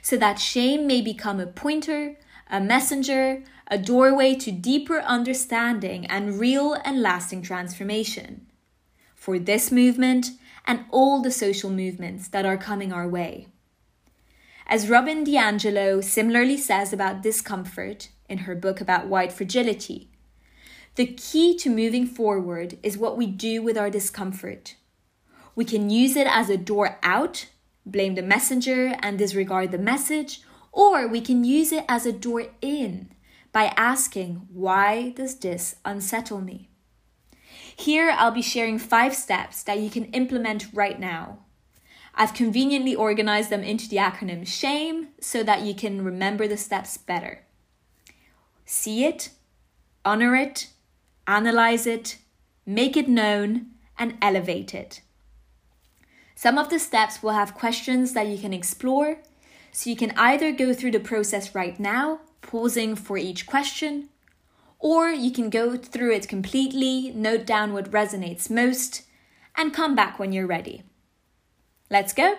so 0.00 0.16
that 0.16 0.38
shame 0.38 0.86
may 0.86 1.02
become 1.02 1.40
a 1.40 1.46
pointer, 1.46 2.16
a 2.50 2.60
messenger, 2.60 3.42
a 3.66 3.78
doorway 3.78 4.34
to 4.34 4.52
deeper 4.52 5.00
understanding 5.00 6.06
and 6.06 6.38
real 6.38 6.74
and 6.84 7.02
lasting 7.02 7.42
transformation. 7.42 8.46
For 9.14 9.38
this 9.38 9.70
movement 9.72 10.30
and 10.66 10.84
all 10.90 11.20
the 11.20 11.30
social 11.30 11.70
movements 11.70 12.28
that 12.28 12.46
are 12.46 12.56
coming 12.56 12.92
our 12.92 13.08
way. 13.08 13.48
As 14.66 14.88
Robin 14.88 15.24
DiAngelo 15.24 16.02
similarly 16.02 16.56
says 16.56 16.92
about 16.92 17.22
discomfort, 17.22 18.08
in 18.28 18.38
her 18.38 18.54
book 18.54 18.80
about 18.80 19.06
white 19.06 19.32
fragility. 19.32 20.08
The 20.96 21.06
key 21.06 21.56
to 21.58 21.70
moving 21.70 22.06
forward 22.06 22.78
is 22.82 22.96
what 22.96 23.16
we 23.16 23.26
do 23.26 23.62
with 23.62 23.76
our 23.76 23.90
discomfort. 23.90 24.76
We 25.56 25.64
can 25.64 25.90
use 25.90 26.14
it 26.16 26.26
as 26.28 26.48
a 26.48 26.56
door 26.56 26.98
out, 27.02 27.48
blame 27.84 28.14
the 28.14 28.22
messenger 28.22 28.96
and 29.00 29.18
disregard 29.18 29.72
the 29.72 29.78
message, 29.78 30.40
or 30.70 31.08
we 31.08 31.20
can 31.20 31.44
use 31.44 31.72
it 31.72 31.84
as 31.88 32.06
a 32.06 32.12
door 32.12 32.46
in 32.60 33.10
by 33.52 33.72
asking, 33.76 34.46
Why 34.52 35.10
does 35.10 35.36
this 35.36 35.76
unsettle 35.84 36.40
me? 36.40 36.70
Here, 37.76 38.10
I'll 38.10 38.30
be 38.30 38.42
sharing 38.42 38.78
five 38.78 39.16
steps 39.16 39.62
that 39.64 39.80
you 39.80 39.90
can 39.90 40.06
implement 40.06 40.68
right 40.72 40.98
now. 40.98 41.38
I've 42.14 42.34
conveniently 42.34 42.94
organized 42.94 43.50
them 43.50 43.64
into 43.64 43.88
the 43.88 43.96
acronym 43.96 44.46
SHAME 44.46 45.08
so 45.20 45.42
that 45.42 45.62
you 45.62 45.74
can 45.74 46.04
remember 46.04 46.46
the 46.46 46.56
steps 46.56 46.96
better 46.96 47.44
see 48.64 49.04
it, 49.04 49.30
honor 50.04 50.34
it, 50.36 50.68
analyze 51.26 51.86
it, 51.86 52.18
make 52.66 52.96
it 52.96 53.08
known, 53.08 53.66
and 53.98 54.16
elevate 54.20 54.74
it. 54.74 55.00
Some 56.34 56.58
of 56.58 56.68
the 56.68 56.78
steps 56.78 57.22
will 57.22 57.30
have 57.32 57.54
questions 57.54 58.12
that 58.12 58.26
you 58.26 58.38
can 58.38 58.52
explore, 58.52 59.18
so 59.72 59.88
you 59.88 59.96
can 59.96 60.12
either 60.16 60.52
go 60.52 60.74
through 60.74 60.90
the 60.90 61.00
process 61.00 61.54
right 61.54 61.78
now, 61.78 62.20
pausing 62.42 62.96
for 62.96 63.16
each 63.16 63.46
question, 63.46 64.08
or 64.78 65.08
you 65.08 65.30
can 65.30 65.48
go 65.48 65.76
through 65.76 66.12
it 66.12 66.28
completely, 66.28 67.12
note 67.14 67.46
down 67.46 67.72
what 67.72 67.90
resonates 67.90 68.50
most, 68.50 69.02
and 69.56 69.72
come 69.72 69.94
back 69.94 70.18
when 70.18 70.32
you're 70.32 70.46
ready. 70.46 70.82
Let's 71.90 72.12
go. 72.12 72.36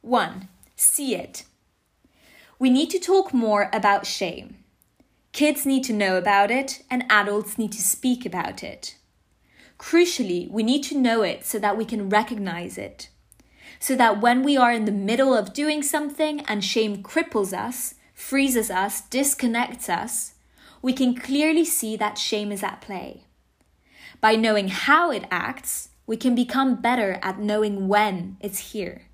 1. 0.00 0.48
See 0.76 1.14
it. 1.14 1.44
We 2.60 2.68
need 2.68 2.90
to 2.90 2.98
talk 2.98 3.32
more 3.32 3.70
about 3.72 4.06
shame. 4.06 4.58
Kids 5.32 5.64
need 5.64 5.82
to 5.84 5.94
know 5.94 6.18
about 6.18 6.50
it, 6.50 6.82
and 6.90 7.06
adults 7.08 7.56
need 7.56 7.72
to 7.72 7.80
speak 7.80 8.26
about 8.26 8.62
it. 8.62 8.96
Crucially, 9.78 10.46
we 10.50 10.62
need 10.62 10.82
to 10.82 10.98
know 10.98 11.22
it 11.22 11.46
so 11.46 11.58
that 11.58 11.78
we 11.78 11.86
can 11.86 12.10
recognize 12.10 12.76
it. 12.76 13.08
So 13.78 13.96
that 13.96 14.20
when 14.20 14.42
we 14.42 14.58
are 14.58 14.74
in 14.74 14.84
the 14.84 14.92
middle 14.92 15.34
of 15.34 15.54
doing 15.54 15.82
something 15.82 16.40
and 16.40 16.62
shame 16.62 17.02
cripples 17.02 17.54
us, 17.54 17.94
freezes 18.12 18.70
us, 18.70 19.00
disconnects 19.00 19.88
us, 19.88 20.34
we 20.82 20.92
can 20.92 21.14
clearly 21.14 21.64
see 21.64 21.96
that 21.96 22.18
shame 22.18 22.52
is 22.52 22.62
at 22.62 22.82
play. 22.82 23.24
By 24.20 24.36
knowing 24.36 24.68
how 24.68 25.10
it 25.10 25.24
acts, 25.30 25.88
we 26.06 26.18
can 26.18 26.34
become 26.34 26.82
better 26.82 27.18
at 27.22 27.38
knowing 27.38 27.88
when 27.88 28.36
it's 28.38 28.72
here. 28.72 29.06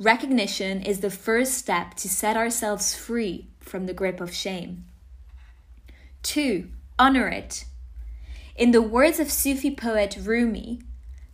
Recognition 0.00 0.80
is 0.80 1.00
the 1.00 1.10
first 1.10 1.52
step 1.52 1.92
to 1.96 2.08
set 2.08 2.34
ourselves 2.34 2.94
free 2.94 3.48
from 3.60 3.84
the 3.84 3.92
grip 3.92 4.18
of 4.18 4.32
shame. 4.32 4.86
2. 6.22 6.70
Honor 6.98 7.28
it. 7.28 7.66
In 8.56 8.70
the 8.70 8.80
words 8.80 9.20
of 9.20 9.30
Sufi 9.30 9.70
poet 9.70 10.16
Rumi, 10.18 10.80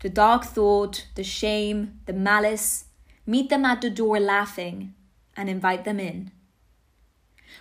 the 0.00 0.08
dark 0.08 0.46
thought, 0.46 1.06
the 1.14 1.22
shame, 1.22 2.00
the 2.06 2.12
malice, 2.12 2.86
meet 3.24 3.50
them 3.50 3.64
at 3.64 3.82
the 3.82 3.88
door 3.88 4.18
laughing 4.18 4.94
and 5.36 5.48
invite 5.48 5.84
them 5.84 6.00
in. 6.00 6.32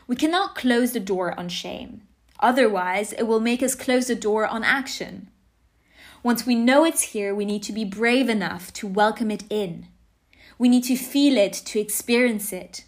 We 0.08 0.16
cannot 0.16 0.56
close 0.56 0.94
the 0.94 1.00
door 1.00 1.40
on 1.40 1.50
shame. 1.50 2.02
Otherwise, 2.40 3.14
it 3.14 3.28
will 3.28 3.40
make 3.40 3.62
us 3.62 3.76
close 3.76 4.08
the 4.08 4.16
door 4.16 4.48
on 4.48 4.64
action. 4.64 5.30
Once 6.24 6.48
we 6.48 6.56
know 6.56 6.84
it's 6.84 7.14
here, 7.14 7.36
we 7.36 7.46
need 7.46 7.62
to 7.62 7.74
be 7.74 7.86
brave 7.86 8.28
enough 8.28 8.74
to 8.74 8.88
welcome 8.88 9.30
it 9.30 9.44
in. 9.52 9.86
We 10.58 10.70
need 10.70 10.84
to 10.86 10.96
feel 10.96 11.38
it, 11.38 11.54
to 11.54 11.80
experience 11.80 12.54
it. 12.54 12.86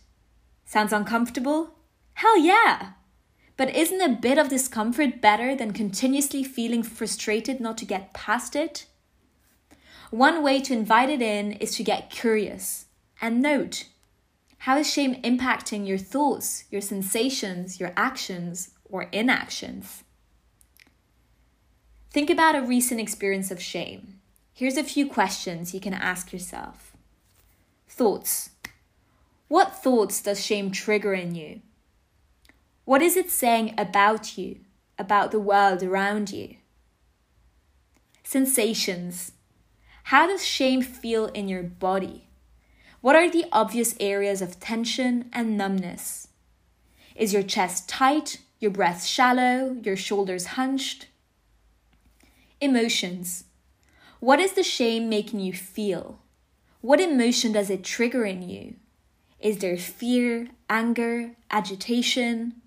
Sounds 0.66 0.94
uncomfortable? 0.94 1.76
Hell 2.14 2.40
yeah! 2.40 2.92
But 3.58 3.76
isn't 3.76 4.02
a 4.02 4.16
bit 4.16 4.38
of 4.38 4.50
discomfort 4.50 5.22
better 5.22 5.56
than 5.56 5.74
continuously 5.74 6.44
feeling 6.44 6.84
frustrated 6.84 7.60
not 7.60 7.78
to 7.80 7.86
get 7.86 8.14
past 8.14 8.56
it? 8.56 8.86
One 10.12 10.44
way 10.44 10.62
to 10.62 10.74
invite 10.74 11.10
it 11.10 11.22
in 11.22 11.54
is 11.54 11.76
to 11.76 11.84
get 11.84 12.10
curious 12.10 12.86
and 13.22 13.42
note 13.42 13.86
how 14.60 14.78
is 14.78 14.92
shame 14.92 15.22
impacting 15.22 15.88
your 15.88 15.98
thoughts, 15.98 16.66
your 16.72 16.82
sensations, 16.82 17.80
your 17.80 17.94
actions, 17.96 18.72
or 18.86 19.04
inactions? 19.12 20.04
Think 22.12 22.30
about 22.30 22.56
a 22.56 22.62
recent 22.62 23.00
experience 23.00 23.52
of 23.52 23.62
shame. 23.62 24.20
Here's 24.54 24.78
a 24.78 24.84
few 24.84 25.08
questions 25.08 25.74
you 25.74 25.80
can 25.80 25.94
ask 25.94 26.34
yourself. 26.34 26.87
Thoughts. 27.98 28.52
What 29.48 29.82
thoughts 29.82 30.22
does 30.22 30.46
shame 30.46 30.70
trigger 30.70 31.16
in 31.16 31.34
you? 31.34 31.62
What 32.86 33.02
is 33.02 33.18
it 33.18 33.32
saying 33.32 33.74
about 33.76 34.38
you, 34.38 34.60
about 35.00 35.32
the 35.32 35.40
world 35.40 35.82
around 35.82 36.30
you? 36.30 36.58
Sensations. 38.24 39.32
How 40.04 40.28
does 40.28 40.46
shame 40.46 40.84
feel 40.84 41.26
in 41.30 41.48
your 41.48 41.64
body? 41.64 42.28
What 43.02 43.16
are 43.16 43.32
the 43.32 43.46
obvious 43.52 43.96
areas 44.00 44.44
of 44.44 44.60
tension 44.60 45.28
and 45.34 45.58
numbness? 45.58 46.28
Is 47.16 47.34
your 47.34 47.42
chest 47.42 47.90
tight, 47.90 48.42
your 48.60 48.70
breath 48.70 49.06
shallow, 49.06 49.76
your 49.82 49.98
shoulders 49.98 50.46
hunched? 50.50 51.08
Emotions. 52.62 53.46
What 54.20 54.40
is 54.40 54.54
the 54.54 54.62
shame 54.62 55.10
making 55.10 55.40
you 55.40 55.54
feel? 55.54 56.20
What 56.82 57.02
emotion 57.02 57.52
does 57.52 57.70
it 57.70 57.84
trigger 57.84 58.26
in 58.26 58.48
you? 58.48 58.76
Is 59.40 59.58
there 59.58 59.78
fear, 59.78 60.50
anger, 60.70 61.36
agitation? 61.50 62.62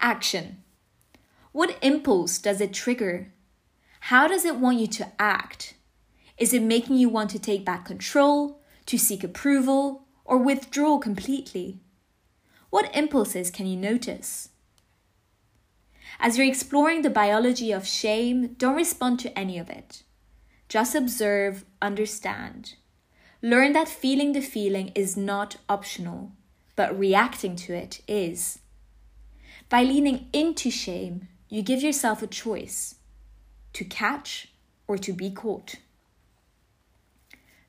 Action. 0.00 0.62
What 1.52 1.78
impulse 1.82 2.38
does 2.38 2.60
it 2.60 2.72
trigger? 2.72 3.32
How 4.00 4.26
does 4.26 4.44
it 4.44 4.56
want 4.56 4.78
you 4.78 4.86
to 4.88 5.12
act? 5.18 5.74
Is 6.38 6.52
it 6.52 6.62
making 6.62 6.96
you 6.96 7.08
want 7.08 7.30
to 7.30 7.38
take 7.38 7.64
back 7.64 7.84
control, 7.84 8.60
to 8.86 8.98
seek 8.98 9.22
approval, 9.22 10.06
or 10.24 10.38
withdraw 10.38 10.98
completely? 10.98 11.80
What 12.70 12.94
impulses 12.94 13.50
can 13.50 13.66
you 13.66 13.76
notice? 13.76 14.50
As 16.18 16.36
you're 16.38 16.46
exploring 16.46 17.02
the 17.02 17.10
biology 17.10 17.72
of 17.72 17.86
shame, 17.86 18.54
don't 18.54 18.76
respond 18.76 19.20
to 19.20 19.38
any 19.38 19.58
of 19.58 19.68
it. 19.70 20.02
Just 20.70 20.94
observe, 20.94 21.64
understand. 21.82 22.76
Learn 23.42 23.72
that 23.72 23.88
feeling 23.88 24.32
the 24.32 24.40
feeling 24.40 24.92
is 24.94 25.16
not 25.16 25.56
optional, 25.68 26.30
but 26.76 26.96
reacting 26.96 27.56
to 27.56 27.74
it 27.74 28.00
is. 28.06 28.60
By 29.68 29.82
leaning 29.82 30.28
into 30.32 30.70
shame, 30.70 31.26
you 31.48 31.62
give 31.62 31.82
yourself 31.82 32.22
a 32.22 32.28
choice 32.28 32.94
to 33.72 33.84
catch 33.84 34.52
or 34.86 34.96
to 34.98 35.12
be 35.12 35.28
caught. 35.28 35.74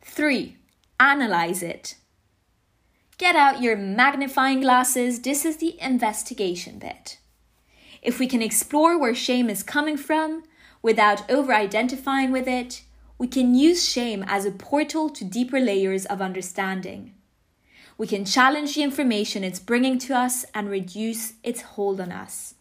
3. 0.03 0.57
Analyze 0.99 1.63
it. 1.63 1.95
Get 3.17 3.35
out 3.35 3.63
your 3.63 3.75
magnifying 3.75 4.61
glasses. 4.61 5.21
This 5.21 5.43
is 5.43 5.57
the 5.57 5.75
investigation 5.81 6.77
bit. 6.77 7.17
If 8.03 8.19
we 8.19 8.27
can 8.27 8.43
explore 8.43 8.99
where 8.99 9.15
shame 9.15 9.49
is 9.49 9.63
coming 9.63 9.97
from 9.97 10.43
without 10.83 11.27
over 11.31 11.51
identifying 11.51 12.31
with 12.31 12.47
it, 12.47 12.83
we 13.21 13.27
can 13.27 13.53
use 13.53 13.88
shame 13.88 14.25
as 14.25 14.45
a 14.45 14.51
portal 14.51 15.07
to 15.07 15.23
deeper 15.23 15.60
layers 15.60 16.07
of 16.07 16.23
understanding. 16.23 17.13
We 17.95 18.07
can 18.07 18.25
challenge 18.25 18.73
the 18.73 18.81
information 18.81 19.43
it's 19.43 19.60
bringing 19.60 19.99
to 19.99 20.17
us 20.17 20.43
and 20.55 20.67
reduce 20.67 21.34
its 21.43 21.62
hold 21.62 22.01
on 22.01 22.12
us. 22.12 22.55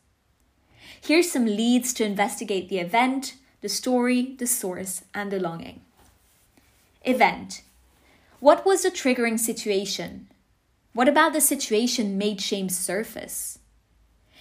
Here's 1.00 1.32
some 1.32 1.46
leads 1.46 1.94
to 1.94 2.04
investigate 2.04 2.68
the 2.68 2.78
event, 2.78 3.36
the 3.62 3.70
story, 3.70 4.34
the 4.38 4.46
source, 4.46 5.02
and 5.14 5.32
the 5.32 5.40
longing. 5.40 5.80
Event 7.06 7.62
What 8.38 8.66
was 8.66 8.82
the 8.82 8.90
triggering 8.90 9.38
situation? 9.38 10.28
What 10.92 11.08
about 11.08 11.32
the 11.32 11.40
situation 11.40 12.18
made 12.18 12.42
shame 12.42 12.68
surface? 12.68 13.60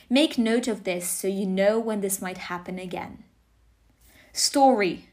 Make 0.10 0.38
note 0.38 0.68
of 0.68 0.84
this 0.84 1.08
so 1.08 1.30
you 1.30 1.46
know 1.46 1.80
when 1.80 2.02
this 2.02 2.22
might 2.22 2.50
happen 2.50 2.78
again. 2.78 3.24
Story 4.34 5.09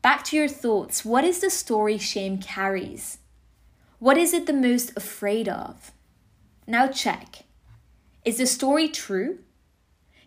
Back 0.00 0.24
to 0.24 0.36
your 0.36 0.48
thoughts. 0.48 1.04
What 1.04 1.24
is 1.24 1.40
the 1.40 1.50
story 1.50 1.98
shame 1.98 2.38
carries? 2.38 3.18
What 3.98 4.16
is 4.16 4.32
it 4.32 4.46
the 4.46 4.52
most 4.52 4.96
afraid 4.96 5.48
of? 5.48 5.90
Now 6.66 6.86
check. 6.86 7.44
Is 8.24 8.38
the 8.38 8.46
story 8.46 8.88
true? 8.88 9.40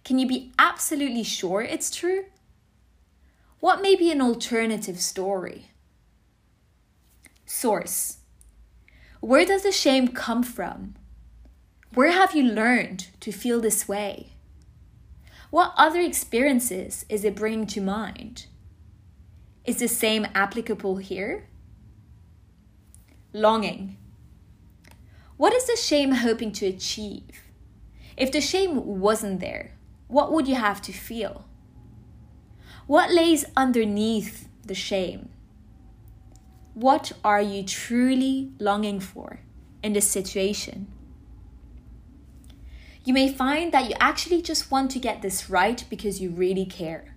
Can 0.04 0.20
you 0.20 0.28
be 0.28 0.52
absolutely 0.60 1.24
sure 1.24 1.62
it's 1.62 1.96
true? 1.96 2.26
What 3.60 3.82
may 3.82 3.96
be 3.96 4.12
an 4.12 4.22
alternative 4.22 5.00
story? 5.00 5.68
Source. 7.46 8.18
Where 9.20 9.46
does 9.46 9.64
the 9.64 9.72
shame 9.72 10.10
come 10.10 10.42
from? 10.42 10.96
Where 11.94 12.12
have 12.12 12.36
you 12.36 12.44
learned 12.44 13.08
to 13.20 13.32
feel 13.32 13.62
this 13.62 13.88
way? 13.88 14.32
What 15.50 15.74
other 15.78 16.02
experiences 16.02 17.06
is 17.08 17.24
it 17.24 17.36
bringing 17.36 17.68
to 17.68 17.82
mind? 17.82 18.48
Is 19.64 19.78
the 19.78 19.88
same 19.88 20.26
applicable 20.34 20.98
here? 20.98 21.48
Longing. 23.32 23.98
What 25.38 25.54
is 25.54 25.68
the 25.68 25.76
shame 25.76 26.12
hoping 26.12 26.52
to 26.54 26.66
achieve? 26.66 27.44
If 28.18 28.32
the 28.32 28.42
shame 28.42 29.00
wasn't 29.00 29.40
there, 29.40 29.74
what 30.08 30.32
would 30.32 30.48
you 30.48 30.56
have 30.56 30.82
to 30.84 30.92
feel? 30.92 31.46
What 32.88 33.12
lays 33.12 33.46
underneath 33.56 34.50
the 34.66 34.76
shame? 34.76 35.30
What 36.74 37.12
are 37.24 37.42
you 37.42 37.64
truly 37.64 38.52
longing 38.60 39.00
for 39.00 39.42
in 39.84 39.94
this 39.94 40.08
situation? 40.08 40.88
You 43.06 43.14
may 43.14 43.32
find 43.32 43.72
that 43.72 43.90
you 43.90 43.96
actually 44.00 44.42
just 44.42 44.72
want 44.72 44.92
to 44.92 45.00
get 45.00 45.22
this 45.22 45.50
right 45.50 45.84
because 45.90 46.20
you 46.20 46.32
really 46.32 46.66
care. 46.66 47.11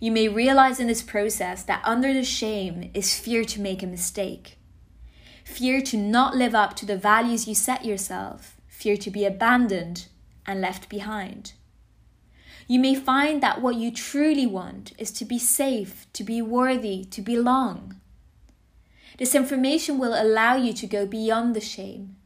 You 0.00 0.12
may 0.12 0.28
realize 0.28 0.80
in 0.80 0.86
this 0.86 1.02
process 1.02 1.62
that 1.64 1.82
under 1.84 2.12
the 2.12 2.24
shame 2.24 2.90
is 2.94 3.18
fear 3.18 3.44
to 3.44 3.60
make 3.60 3.82
a 3.82 3.86
mistake 3.86 4.58
fear 5.44 5.80
to 5.82 5.96
not 5.96 6.34
live 6.34 6.54
up 6.54 6.74
to 6.74 6.86
the 6.86 6.96
values 6.96 7.46
you 7.46 7.54
set 7.54 7.84
yourself, 7.84 8.56
fear 8.66 8.96
to 8.96 9.10
be 9.10 9.24
abandoned 9.24 10.08
and 10.46 10.60
left 10.60 10.88
behind. 10.88 11.52
You 12.66 12.80
may 12.80 12.94
find 12.94 13.42
that 13.42 13.60
what 13.60 13.76
you 13.76 13.92
truly 13.92 14.46
want 14.46 14.92
is 14.98 15.10
to 15.12 15.24
be 15.24 15.38
safe, 15.38 16.06
to 16.14 16.24
be 16.24 16.40
worthy, 16.40 17.04
to 17.04 17.20
belong. 17.20 18.00
This 19.18 19.34
information 19.34 19.98
will 19.98 20.20
allow 20.20 20.56
you 20.56 20.72
to 20.72 20.86
go 20.86 21.06
beyond 21.06 21.54
the 21.54 21.60
shame 21.60 22.16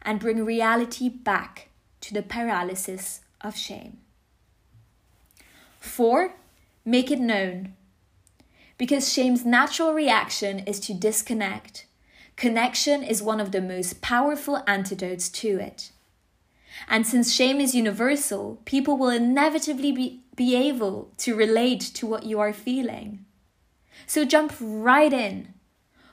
and 0.00 0.18
bring 0.18 0.44
reality 0.44 1.08
back 1.08 1.68
to 2.00 2.14
the 2.14 2.22
paralysis 2.22 3.20
of 3.42 3.56
shame. 3.56 3.98
4. 5.78 6.34
Make 6.84 7.10
it 7.10 7.20
known. 7.20 7.74
Because 8.78 9.12
shame's 9.12 9.44
natural 9.44 9.92
reaction 9.92 10.60
is 10.60 10.80
to 10.80 10.94
disconnect 10.94 11.86
Connection 12.36 13.02
is 13.02 13.22
one 13.22 13.40
of 13.40 13.52
the 13.52 13.60
most 13.60 14.00
powerful 14.00 14.62
antidotes 14.66 15.28
to 15.28 15.60
it. 15.60 15.92
And 16.88 17.06
since 17.06 17.32
shame 17.32 17.60
is 17.60 17.74
universal, 17.74 18.60
people 18.64 18.96
will 18.96 19.10
inevitably 19.10 19.92
be, 19.92 20.22
be 20.34 20.56
able 20.56 21.12
to 21.18 21.36
relate 21.36 21.80
to 21.94 22.06
what 22.06 22.24
you 22.24 22.40
are 22.40 22.52
feeling. 22.52 23.24
So 24.06 24.24
jump 24.24 24.54
right 24.60 25.12
in. 25.12 25.54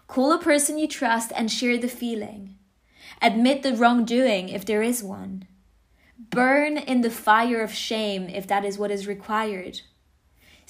Call 0.08 0.32
a 0.32 0.38
person 0.38 0.78
you 0.78 0.88
trust 0.88 1.32
and 1.36 1.52
share 1.52 1.78
the 1.78 1.88
feeling. 1.88 2.56
Admit 3.22 3.64
the 3.64 3.76
wrongdoing 3.76 4.50
if 4.50 4.66
there 4.66 4.84
is 4.84 5.04
one. 5.04 5.48
Burn 6.18 6.78
in 6.78 7.02
the 7.02 7.10
fire 7.10 7.62
of 7.62 7.74
shame 7.74 8.30
if 8.30 8.46
that 8.48 8.66
is 8.66 8.78
what 8.78 8.92
is 8.92 9.08
required. 9.08 9.82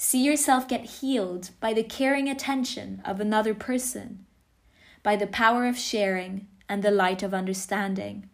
See 0.02 0.24
yourself 0.24 0.66
get 0.66 1.02
healed 1.02 1.50
by 1.60 1.74
the 1.74 1.82
caring 1.82 2.26
attention 2.26 3.02
of 3.04 3.20
another 3.20 3.52
person 3.52 4.24
by 5.02 5.14
the 5.14 5.26
power 5.26 5.66
of 5.66 5.76
sharing 5.76 6.48
and 6.70 6.82
the 6.82 6.90
light 6.90 7.22
of 7.22 7.34
understanding. 7.34 8.30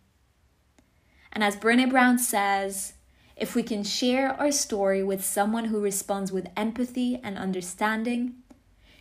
And 1.32 1.42
as 1.42 1.56
Brene 1.56 1.90
Brown 1.90 2.20
says, 2.20 2.92
if 3.34 3.56
we 3.56 3.64
can 3.64 3.82
share 3.82 4.40
our 4.40 4.52
story 4.52 5.02
with 5.02 5.24
someone 5.24 5.64
who 5.64 5.80
responds 5.80 6.30
with 6.30 6.52
empathy 6.56 7.18
and 7.20 7.36
understanding, 7.36 8.34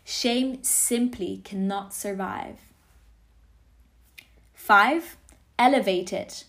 shame 0.04 0.64
simply 0.64 1.42
cannot 1.44 1.94
survive. 1.94 2.58
5. 4.56 5.18
Elevate 5.60 6.12
it. 6.12 6.46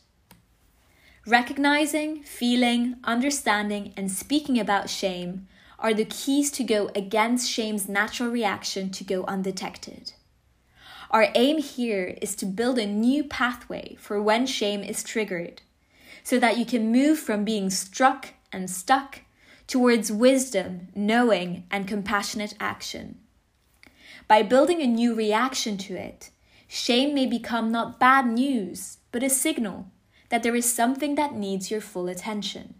Recognizing, 1.26 2.22
feeling, 2.22 2.96
understanding, 3.04 3.92
and 3.98 4.10
speaking 4.10 4.58
about 4.58 4.88
shame 4.88 5.46
are 5.78 5.94
the 5.94 6.04
keys 6.04 6.50
to 6.52 6.64
go 6.64 6.90
against 6.94 7.50
shame's 7.50 7.88
natural 7.88 8.30
reaction 8.30 8.90
to 8.90 9.04
go 9.04 9.24
undetected. 9.24 10.12
Our 11.10 11.28
aim 11.34 11.58
here 11.58 12.16
is 12.20 12.34
to 12.36 12.46
build 12.46 12.78
a 12.78 12.86
new 12.86 13.24
pathway 13.24 13.96
for 14.00 14.20
when 14.20 14.46
shame 14.46 14.82
is 14.82 15.04
triggered, 15.04 15.62
so 16.24 16.38
that 16.38 16.58
you 16.58 16.66
can 16.66 16.90
move 16.90 17.18
from 17.18 17.44
being 17.44 17.70
struck 17.70 18.34
and 18.52 18.68
stuck 18.68 19.20
towards 19.66 20.10
wisdom, 20.10 20.88
knowing, 20.94 21.64
and 21.70 21.86
compassionate 21.86 22.54
action. 22.58 23.18
By 24.28 24.42
building 24.42 24.82
a 24.82 24.86
new 24.86 25.14
reaction 25.14 25.76
to 25.78 25.94
it, 25.94 26.30
shame 26.66 27.14
may 27.14 27.26
become 27.26 27.70
not 27.70 28.00
bad 28.00 28.26
news, 28.26 28.98
but 29.12 29.22
a 29.22 29.30
signal 29.30 29.86
that 30.28 30.42
there 30.42 30.56
is 30.56 30.72
something 30.72 31.14
that 31.14 31.34
needs 31.34 31.70
your 31.70 31.80
full 31.80 32.08
attention. 32.08 32.74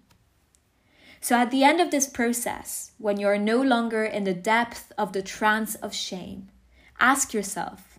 So, 1.27 1.35
at 1.35 1.51
the 1.51 1.65
end 1.65 1.81
of 1.81 1.91
this 1.91 2.07
process, 2.07 2.93
when 2.99 3.19
you 3.19 3.27
are 3.27 3.37
no 3.37 3.61
longer 3.61 4.05
in 4.05 4.23
the 4.23 4.33
depth 4.33 4.93
of 4.97 5.13
the 5.13 5.23
trance 5.23 5.75
of 5.75 5.93
shame, 5.93 6.51
ask 7.01 7.35
yourself 7.35 7.99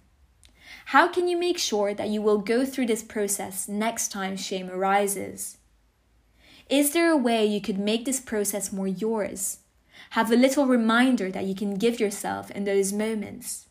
how 0.96 1.10
can 1.10 1.28
you 1.28 1.36
make 1.36 1.58
sure 1.58 1.94
that 1.94 2.08
you 2.08 2.22
will 2.22 2.38
go 2.38 2.66
through 2.66 2.86
this 2.86 3.04
process 3.04 3.68
next 3.68 4.14
time 4.14 4.38
shame 4.38 4.70
arises? 4.70 5.58
Is 6.70 6.92
there 6.92 7.12
a 7.12 7.18
way 7.18 7.46
you 7.46 7.60
could 7.60 7.78
make 7.78 8.06
this 8.06 8.22
process 8.22 8.72
more 8.72 8.88
yours? 8.88 9.58
Have 10.12 10.32
a 10.32 10.38
little 10.38 10.66
reminder 10.66 11.30
that 11.30 11.44
you 11.44 11.54
can 11.54 11.76
give 11.76 12.00
yourself 12.00 12.50
in 12.52 12.64
those 12.64 12.94
moments. 12.94 13.68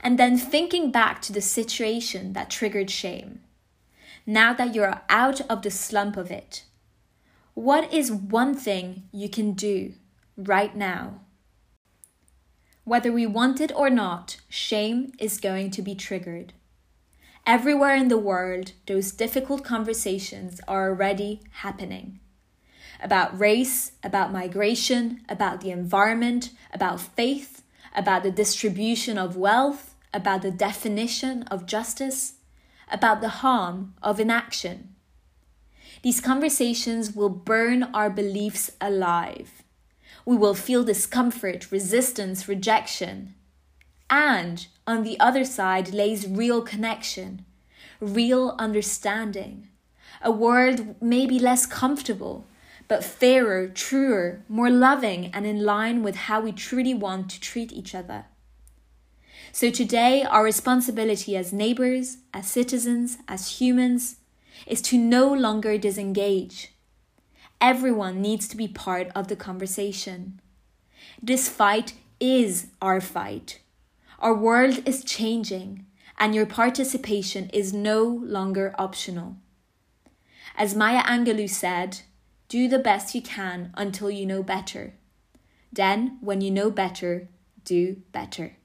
And 0.00 0.18
then 0.18 0.38
thinking 0.38 0.90
back 0.90 1.20
to 1.20 1.32
the 1.34 1.42
situation 1.42 2.32
that 2.32 2.48
triggered 2.48 2.90
shame. 2.90 3.40
Now 4.24 4.54
that 4.54 4.74
you're 4.74 5.02
out 5.10 5.42
of 5.50 5.60
the 5.60 5.70
slump 5.70 6.16
of 6.16 6.30
it, 6.30 6.62
what 7.56 7.90
is 7.90 8.12
one 8.12 8.54
thing 8.54 9.08
you 9.12 9.30
can 9.30 9.52
do 9.54 9.94
right 10.36 10.76
now? 10.76 11.22
Whether 12.84 13.10
we 13.10 13.24
want 13.24 13.62
it 13.62 13.72
or 13.74 13.88
not, 13.88 14.36
shame 14.46 15.12
is 15.18 15.40
going 15.40 15.70
to 15.70 15.80
be 15.80 15.94
triggered. 15.94 16.52
Everywhere 17.46 17.94
in 17.94 18.08
the 18.08 18.18
world, 18.18 18.72
those 18.86 19.10
difficult 19.10 19.64
conversations 19.64 20.60
are 20.68 20.90
already 20.90 21.40
happening. 21.62 22.20
About 23.02 23.40
race, 23.40 23.92
about 24.04 24.34
migration, 24.34 25.22
about 25.26 25.62
the 25.62 25.70
environment, 25.70 26.50
about 26.74 27.00
faith, 27.00 27.62
about 27.94 28.22
the 28.22 28.30
distribution 28.30 29.16
of 29.16 29.34
wealth, 29.34 29.94
about 30.12 30.42
the 30.42 30.50
definition 30.50 31.44
of 31.44 31.64
justice, 31.64 32.34
about 32.92 33.22
the 33.22 33.40
harm 33.40 33.94
of 34.02 34.20
inaction. 34.20 34.95
These 36.06 36.20
conversations 36.20 37.16
will 37.16 37.30
burn 37.30 37.82
our 37.82 38.08
beliefs 38.08 38.70
alive. 38.80 39.64
We 40.24 40.36
will 40.36 40.54
feel 40.54 40.84
discomfort, 40.84 41.72
resistance, 41.72 42.46
rejection. 42.46 43.34
And 44.08 44.68
on 44.86 45.02
the 45.02 45.18
other 45.18 45.44
side 45.44 45.92
lays 45.92 46.28
real 46.28 46.62
connection, 46.62 47.44
real 47.98 48.54
understanding. 48.56 49.66
A 50.22 50.30
world 50.30 50.94
maybe 51.02 51.40
less 51.40 51.66
comfortable, 51.66 52.46
but 52.86 53.02
fairer, 53.02 53.66
truer, 53.66 54.44
more 54.48 54.70
loving, 54.70 55.32
and 55.34 55.44
in 55.44 55.64
line 55.64 56.04
with 56.04 56.14
how 56.14 56.40
we 56.40 56.52
truly 56.52 56.94
want 56.94 57.30
to 57.30 57.40
treat 57.40 57.72
each 57.72 57.96
other. 57.96 58.26
So 59.50 59.70
today, 59.70 60.22
our 60.22 60.44
responsibility 60.44 61.36
as 61.36 61.52
neighbors, 61.52 62.18
as 62.32 62.46
citizens, 62.46 63.18
as 63.26 63.58
humans, 63.60 64.18
is 64.66 64.80
to 64.82 64.98
no 64.98 65.32
longer 65.32 65.78
disengage. 65.78 66.72
Everyone 67.60 68.20
needs 68.20 68.48
to 68.48 68.56
be 68.56 68.68
part 68.68 69.08
of 69.14 69.28
the 69.28 69.36
conversation. 69.36 70.40
This 71.22 71.48
fight 71.48 71.94
is 72.20 72.68
our 72.80 73.00
fight. 73.00 73.60
Our 74.18 74.34
world 74.34 74.82
is 74.86 75.04
changing, 75.04 75.86
and 76.18 76.34
your 76.34 76.46
participation 76.46 77.50
is 77.52 77.72
no 77.72 78.02
longer 78.04 78.74
optional. 78.78 79.36
As 80.56 80.74
Maya 80.74 81.02
Angelou 81.02 81.48
said, 81.48 82.00
do 82.48 82.68
the 82.68 82.78
best 82.78 83.14
you 83.14 83.20
can 83.20 83.72
until 83.74 84.10
you 84.10 84.24
know 84.24 84.42
better. 84.42 84.94
Then, 85.72 86.18
when 86.20 86.40
you 86.40 86.50
know 86.50 86.70
better, 86.70 87.28
do 87.64 88.02
better. 88.12 88.56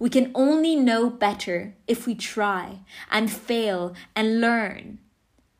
We 0.00 0.08
can 0.08 0.32
only 0.34 0.76
know 0.76 1.10
better 1.10 1.76
if 1.86 2.06
we 2.06 2.14
try 2.14 2.80
and 3.10 3.30
fail 3.30 3.94
and 4.16 4.40
learn. 4.40 4.98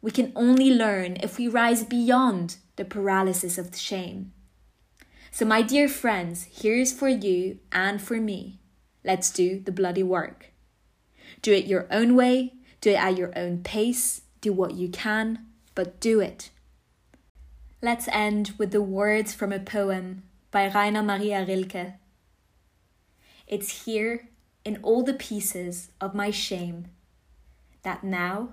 We 0.00 0.10
can 0.10 0.32
only 0.34 0.70
learn 0.70 1.18
if 1.22 1.36
we 1.36 1.46
rise 1.46 1.84
beyond 1.84 2.56
the 2.76 2.86
paralysis 2.86 3.58
of 3.58 3.70
the 3.70 3.78
shame. 3.78 4.32
So, 5.30 5.44
my 5.44 5.60
dear 5.60 5.88
friends, 5.88 6.48
here's 6.50 6.90
for 6.90 7.08
you 7.08 7.58
and 7.70 8.00
for 8.00 8.16
me. 8.16 8.60
Let's 9.04 9.30
do 9.30 9.60
the 9.60 9.72
bloody 9.72 10.02
work. 10.02 10.52
Do 11.42 11.52
it 11.52 11.66
your 11.66 11.86
own 11.90 12.16
way, 12.16 12.54
do 12.80 12.92
it 12.92 12.98
at 12.98 13.18
your 13.18 13.38
own 13.38 13.62
pace, 13.62 14.22
do 14.40 14.54
what 14.54 14.72
you 14.72 14.88
can, 14.88 15.46
but 15.74 16.00
do 16.00 16.18
it. 16.18 16.48
Let's 17.82 18.08
end 18.08 18.54
with 18.56 18.70
the 18.70 18.82
words 18.82 19.34
from 19.34 19.52
a 19.52 19.60
poem 19.60 20.22
by 20.50 20.66
Rainer 20.66 21.02
Maria 21.02 21.44
Rilke. 21.44 21.94
It's 23.46 23.84
here 23.84 24.29
in 24.70 24.78
all 24.84 25.02
the 25.02 25.12
pieces 25.12 25.90
of 26.00 26.14
my 26.14 26.30
shame, 26.30 26.86
that 27.82 28.04
now 28.04 28.50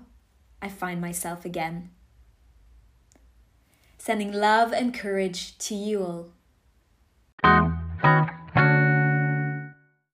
I 0.60 0.68
find 0.68 1.00
myself 1.00 1.44
again. 1.44 1.90
Sending 3.98 4.32
love 4.32 4.72
and 4.72 4.92
courage 4.92 5.56
to 5.58 5.76
you 5.76 6.02
all. 6.02 6.30